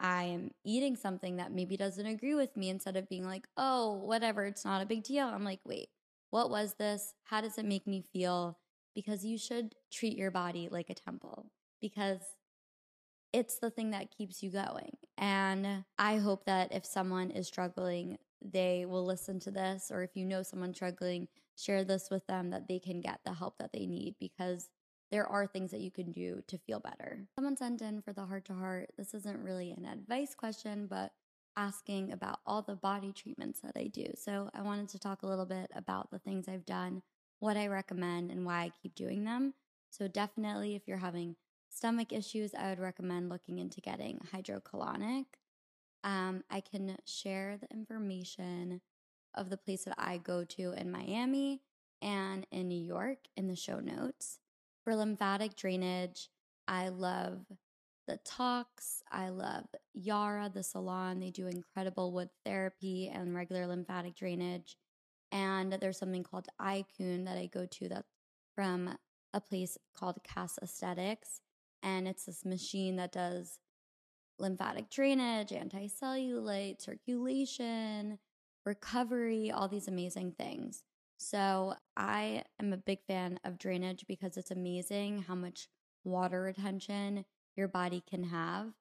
I 0.00 0.24
am 0.24 0.50
eating 0.64 0.96
something 0.96 1.36
that 1.36 1.52
maybe 1.52 1.76
doesn't 1.76 2.06
agree 2.06 2.34
with 2.34 2.56
me, 2.56 2.70
instead 2.70 2.96
of 2.96 3.08
being 3.08 3.24
like, 3.24 3.46
oh, 3.56 3.92
whatever, 3.92 4.46
it's 4.46 4.64
not 4.64 4.82
a 4.82 4.86
big 4.86 5.04
deal, 5.04 5.28
I'm 5.28 5.44
like, 5.44 5.60
wait, 5.64 5.90
what 6.30 6.50
was 6.50 6.74
this? 6.74 7.14
How 7.24 7.40
does 7.40 7.56
it 7.56 7.64
make 7.64 7.86
me 7.86 8.02
feel? 8.12 8.58
Because 8.98 9.24
you 9.24 9.38
should 9.38 9.76
treat 9.92 10.18
your 10.18 10.32
body 10.32 10.68
like 10.72 10.90
a 10.90 10.94
temple 10.94 11.52
because 11.80 12.18
it's 13.32 13.60
the 13.60 13.70
thing 13.70 13.92
that 13.92 14.10
keeps 14.10 14.42
you 14.42 14.50
going. 14.50 14.96
And 15.16 15.84
I 16.00 16.16
hope 16.16 16.46
that 16.46 16.74
if 16.74 16.84
someone 16.84 17.30
is 17.30 17.46
struggling, 17.46 18.18
they 18.42 18.86
will 18.86 19.06
listen 19.06 19.38
to 19.38 19.52
this, 19.52 19.92
or 19.94 20.02
if 20.02 20.16
you 20.16 20.24
know 20.26 20.42
someone 20.42 20.74
struggling, 20.74 21.28
share 21.56 21.84
this 21.84 22.08
with 22.10 22.26
them 22.26 22.50
that 22.50 22.66
they 22.66 22.80
can 22.80 23.00
get 23.00 23.20
the 23.24 23.34
help 23.34 23.56
that 23.58 23.72
they 23.72 23.86
need 23.86 24.16
because 24.18 24.68
there 25.12 25.28
are 25.28 25.46
things 25.46 25.70
that 25.70 25.80
you 25.80 25.92
can 25.92 26.10
do 26.10 26.42
to 26.48 26.58
feel 26.58 26.80
better. 26.80 27.28
Someone 27.36 27.56
sent 27.56 27.80
in 27.82 28.02
for 28.02 28.12
the 28.12 28.26
heart 28.26 28.46
to 28.46 28.54
heart. 28.54 28.90
This 28.98 29.14
isn't 29.14 29.44
really 29.44 29.70
an 29.70 29.84
advice 29.84 30.34
question, 30.34 30.88
but 30.90 31.12
asking 31.56 32.10
about 32.10 32.40
all 32.44 32.62
the 32.62 32.74
body 32.74 33.12
treatments 33.12 33.60
that 33.60 33.76
I 33.76 33.84
do. 33.86 34.06
So 34.16 34.50
I 34.54 34.62
wanted 34.62 34.88
to 34.88 34.98
talk 34.98 35.22
a 35.22 35.28
little 35.28 35.46
bit 35.46 35.70
about 35.76 36.10
the 36.10 36.18
things 36.18 36.48
I've 36.48 36.66
done 36.66 37.02
what 37.40 37.56
I 37.56 37.66
recommend 37.66 38.30
and 38.30 38.44
why 38.44 38.62
I 38.62 38.72
keep 38.82 38.94
doing 38.94 39.24
them. 39.24 39.54
So, 39.90 40.08
definitely, 40.08 40.74
if 40.74 40.86
you're 40.86 40.98
having 40.98 41.36
stomach 41.70 42.12
issues, 42.12 42.54
I 42.54 42.70
would 42.70 42.80
recommend 42.80 43.28
looking 43.28 43.58
into 43.58 43.80
getting 43.80 44.20
hydrocolonic. 44.34 45.26
Um, 46.04 46.44
I 46.50 46.60
can 46.60 46.96
share 47.04 47.58
the 47.60 47.70
information 47.70 48.80
of 49.34 49.50
the 49.50 49.56
place 49.56 49.84
that 49.84 49.94
I 49.98 50.18
go 50.18 50.44
to 50.44 50.72
in 50.72 50.90
Miami 50.90 51.62
and 52.00 52.46
in 52.50 52.68
New 52.68 52.80
York 52.80 53.18
in 53.36 53.48
the 53.48 53.56
show 53.56 53.80
notes. 53.80 54.38
For 54.84 54.94
lymphatic 54.94 55.56
drainage, 55.56 56.28
I 56.66 56.88
love 56.88 57.40
the 58.06 58.18
Tox. 58.24 59.02
I 59.10 59.28
love 59.28 59.66
Yara, 59.92 60.50
the 60.52 60.62
salon. 60.62 61.20
They 61.20 61.30
do 61.30 61.46
incredible 61.46 62.12
wood 62.12 62.30
therapy 62.44 63.10
and 63.12 63.34
regular 63.34 63.66
lymphatic 63.66 64.16
drainage. 64.16 64.76
And 65.30 65.72
there's 65.74 65.98
something 65.98 66.22
called 66.22 66.48
Icoone 66.60 67.26
that 67.26 67.36
I 67.36 67.46
go 67.46 67.66
to 67.66 67.88
that's 67.88 68.08
from 68.54 68.96
a 69.34 69.40
place 69.40 69.76
called 69.96 70.18
KAS 70.24 70.58
Aesthetics, 70.62 71.40
and 71.82 72.08
it's 72.08 72.24
this 72.24 72.44
machine 72.44 72.96
that 72.96 73.12
does 73.12 73.58
lymphatic 74.38 74.90
drainage, 74.90 75.52
anti-cellulite, 75.52 76.80
circulation, 76.80 78.18
recovery, 78.64 79.50
all 79.50 79.68
these 79.68 79.86
amazing 79.86 80.32
things. 80.32 80.82
So 81.18 81.74
I 81.96 82.44
am 82.60 82.72
a 82.72 82.78
big 82.78 83.00
fan 83.06 83.38
of 83.44 83.58
drainage 83.58 84.06
because 84.08 84.36
it's 84.36 84.50
amazing 84.50 85.24
how 85.28 85.34
much 85.34 85.68
water 86.04 86.40
retention 86.42 87.24
your 87.56 87.68
body 87.68 88.02
can 88.08 88.24
have. 88.24 88.72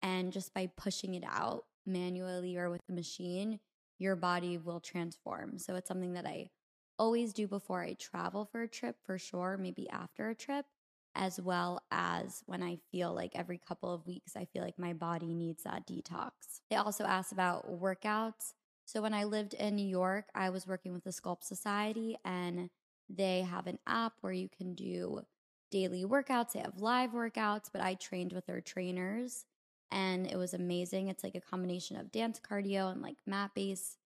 And 0.00 0.32
just 0.32 0.54
by 0.54 0.70
pushing 0.76 1.14
it 1.14 1.24
out 1.26 1.64
manually 1.86 2.56
or 2.56 2.70
with 2.70 2.86
the 2.86 2.94
machine, 2.94 3.58
your 3.98 4.16
body 4.16 4.58
will 4.58 4.80
transform. 4.80 5.58
So 5.58 5.74
it's 5.74 5.88
something 5.88 6.14
that 6.14 6.26
I 6.26 6.50
always 6.98 7.32
do 7.32 7.46
before 7.46 7.82
I 7.82 7.94
travel 7.94 8.44
for 8.44 8.62
a 8.62 8.68
trip 8.68 8.96
for 9.04 9.18
sure, 9.18 9.56
maybe 9.60 9.88
after 9.90 10.28
a 10.28 10.34
trip, 10.34 10.66
as 11.14 11.40
well 11.40 11.82
as 11.90 12.42
when 12.46 12.62
I 12.62 12.78
feel 12.90 13.14
like 13.14 13.32
every 13.34 13.58
couple 13.58 13.92
of 13.92 14.06
weeks, 14.06 14.36
I 14.36 14.46
feel 14.46 14.62
like 14.62 14.78
my 14.78 14.92
body 14.92 15.34
needs 15.34 15.62
that 15.64 15.86
detox. 15.86 16.30
They 16.70 16.76
also 16.76 17.04
asked 17.04 17.32
about 17.32 17.80
workouts. 17.80 18.54
So 18.84 19.02
when 19.02 19.14
I 19.14 19.24
lived 19.24 19.54
in 19.54 19.76
New 19.76 19.86
York, 19.86 20.26
I 20.34 20.50
was 20.50 20.66
working 20.66 20.92
with 20.92 21.04
the 21.04 21.10
Sculpt 21.10 21.44
Society 21.44 22.16
and 22.24 22.70
they 23.08 23.42
have 23.42 23.66
an 23.66 23.78
app 23.86 24.14
where 24.20 24.32
you 24.32 24.48
can 24.48 24.74
do 24.74 25.22
daily 25.70 26.04
workouts. 26.04 26.52
They 26.52 26.60
have 26.60 26.80
live 26.80 27.10
workouts, 27.10 27.66
but 27.72 27.82
I 27.82 27.94
trained 27.94 28.32
with 28.32 28.46
their 28.46 28.60
trainers 28.60 29.44
and 29.90 30.26
it 30.26 30.36
was 30.36 30.54
amazing. 30.54 31.08
It's 31.08 31.24
like 31.24 31.34
a 31.34 31.40
combination 31.40 31.96
of 31.96 32.12
dance 32.12 32.40
cardio 32.40 32.92
and 32.92 33.02
like 33.02 33.16
mat 33.26 33.50
based 33.54 33.98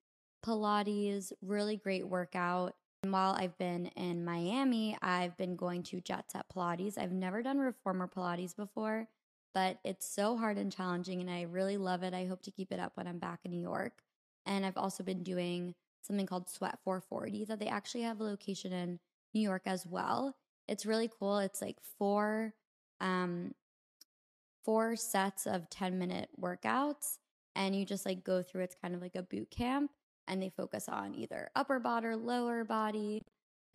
Pilates, 0.45 1.33
really 1.41 1.77
great 1.77 2.07
workout. 2.07 2.75
And 3.03 3.13
while 3.13 3.33
I've 3.33 3.57
been 3.59 3.87
in 3.97 4.25
Miami, 4.25 4.97
I've 5.03 5.37
been 5.37 5.57
going 5.57 5.83
to 5.85 6.01
Jet 6.01 6.31
Set 6.31 6.47
Pilates. 6.49 6.99
I've 6.99 7.13
never 7.13 7.43
done 7.43 7.59
reformer 7.59 8.09
Pilates 8.09 8.55
before, 8.55 9.09
but 9.55 9.79
it's 9.85 10.07
so 10.07 10.37
hard 10.37 10.59
and 10.59 10.71
challenging, 10.71 11.21
and 11.21 11.31
I 11.31 11.43
really 11.43 11.77
love 11.77 12.03
it. 12.03 12.15
I 12.15 12.27
hope 12.27 12.43
to 12.43 12.51
keep 12.51 12.73
it 12.73 12.81
up 12.81 12.93
when 12.95 13.07
I'm 13.07 13.19
back 13.19 13.41
in 13.45 13.51
New 13.51 13.61
York. 13.61 14.03
And 14.47 14.65
I've 14.65 14.77
also 14.77 15.03
been 15.03 15.23
doing 15.23 15.75
something 16.03 16.27
called 16.27 16.49
Sweat 16.49 16.79
440 16.85 17.45
that 17.47 17.59
they 17.59 17.69
actually 17.69 18.03
have 18.03 18.21
a 18.21 18.25
location 18.25 18.73
in 18.73 18.99
New 19.35 19.41
York 19.41 19.63
as 19.67 19.87
well. 19.87 20.37
It's 20.69 20.87
really 20.87 21.11
cool. 21.19 21.39
It's 21.39 21.63
like 21.63 21.79
four 21.99 22.55
um 23.01 23.53
four 24.65 24.97
sets 24.97 25.47
of 25.47 25.69
10 25.71 25.99
minute 25.99 26.29
workouts 26.41 27.19
and 27.55 27.77
you 27.77 27.85
just 27.85 28.07
like 28.07 28.25
go 28.25 28.43
through 28.43 28.63
it's 28.63 28.77
kind 28.81 28.95
of 28.95 29.03
like 29.03 29.15
a 29.15 29.23
boot 29.23 29.51
camp 29.51 29.91
and 30.29 30.43
they 30.43 30.51
focus 30.51 30.89
on 30.89 31.15
either 31.15 31.51
upper 31.55 31.79
body 31.79 32.07
or 32.07 32.17
lower 32.17 32.65
body 32.65 33.23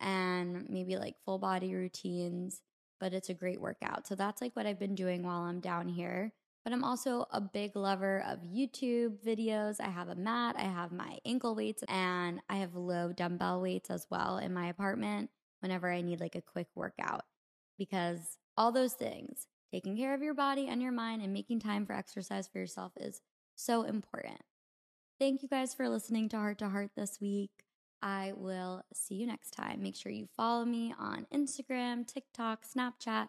and 0.00 0.68
maybe 0.68 0.96
like 0.96 1.14
full 1.24 1.38
body 1.38 1.74
routines 1.74 2.62
but 3.00 3.14
it's 3.14 3.28
a 3.28 3.34
great 3.34 3.60
workout. 3.60 4.06
So 4.06 4.14
that's 4.14 4.40
like 4.42 4.54
what 4.54 4.66
i've 4.66 4.78
been 4.78 4.94
doing 4.94 5.22
while 5.22 5.42
i'm 5.42 5.60
down 5.60 5.88
here. 5.88 6.32
But 6.64 6.72
i'm 6.72 6.84
also 6.84 7.26
a 7.30 7.40
big 7.40 7.76
lover 7.76 8.24
of 8.26 8.40
youtube 8.40 9.24
videos. 9.24 9.76
I 9.80 9.88
have 9.88 10.08
a 10.08 10.14
mat 10.14 10.56
i 10.58 10.62
have 10.64 10.92
my 10.92 11.18
ankle 11.24 11.54
weights 11.54 11.82
and 11.88 12.40
i 12.48 12.56
have 12.56 12.74
low 12.74 13.12
dumbbell 13.12 13.60
weights 13.60 13.90
as 13.90 14.06
well 14.10 14.38
in 14.38 14.52
my 14.52 14.68
apartment 14.68 15.30
whenever 15.60 15.90
i 15.90 16.02
need 16.02 16.20
like 16.20 16.34
a 16.34 16.42
quick 16.42 16.68
workout 16.74 17.22
because 17.78 18.36
all 18.56 18.72
those 18.72 18.92
things 18.94 19.46
taking 19.72 19.96
care 19.96 20.14
of 20.14 20.22
your 20.22 20.34
body 20.34 20.68
and 20.68 20.82
your 20.82 20.92
mind 20.92 21.22
and 21.22 21.32
making 21.32 21.60
time 21.60 21.86
for 21.86 21.92
exercise 21.92 22.48
for 22.48 22.58
yourself 22.58 22.92
is 22.96 23.20
so 23.54 23.82
important 23.82 24.40
Thank 25.18 25.42
you 25.42 25.48
guys 25.48 25.74
for 25.74 25.88
listening 25.88 26.28
to 26.28 26.36
Heart 26.36 26.58
to 26.58 26.66
Haart 26.66 26.90
this 26.94 27.20
week. 27.20 27.50
I 28.00 28.34
will 28.36 28.84
see 28.94 29.16
you 29.16 29.26
next 29.26 29.50
time. 29.50 29.82
Make 29.82 29.96
sure 29.96 30.12
you 30.12 30.28
follow 30.36 30.64
me 30.64 30.94
on 30.96 31.26
Instagram, 31.34 32.06
TikTok, 32.06 32.62
Snapchat, 32.64 33.26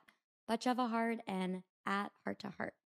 Batsheva 0.48 0.92
Haart, 0.92 1.18
and 1.26 1.64
at 1.88 2.12
Heart 2.24 2.40
to 2.40 2.48
Haart. 2.50 2.80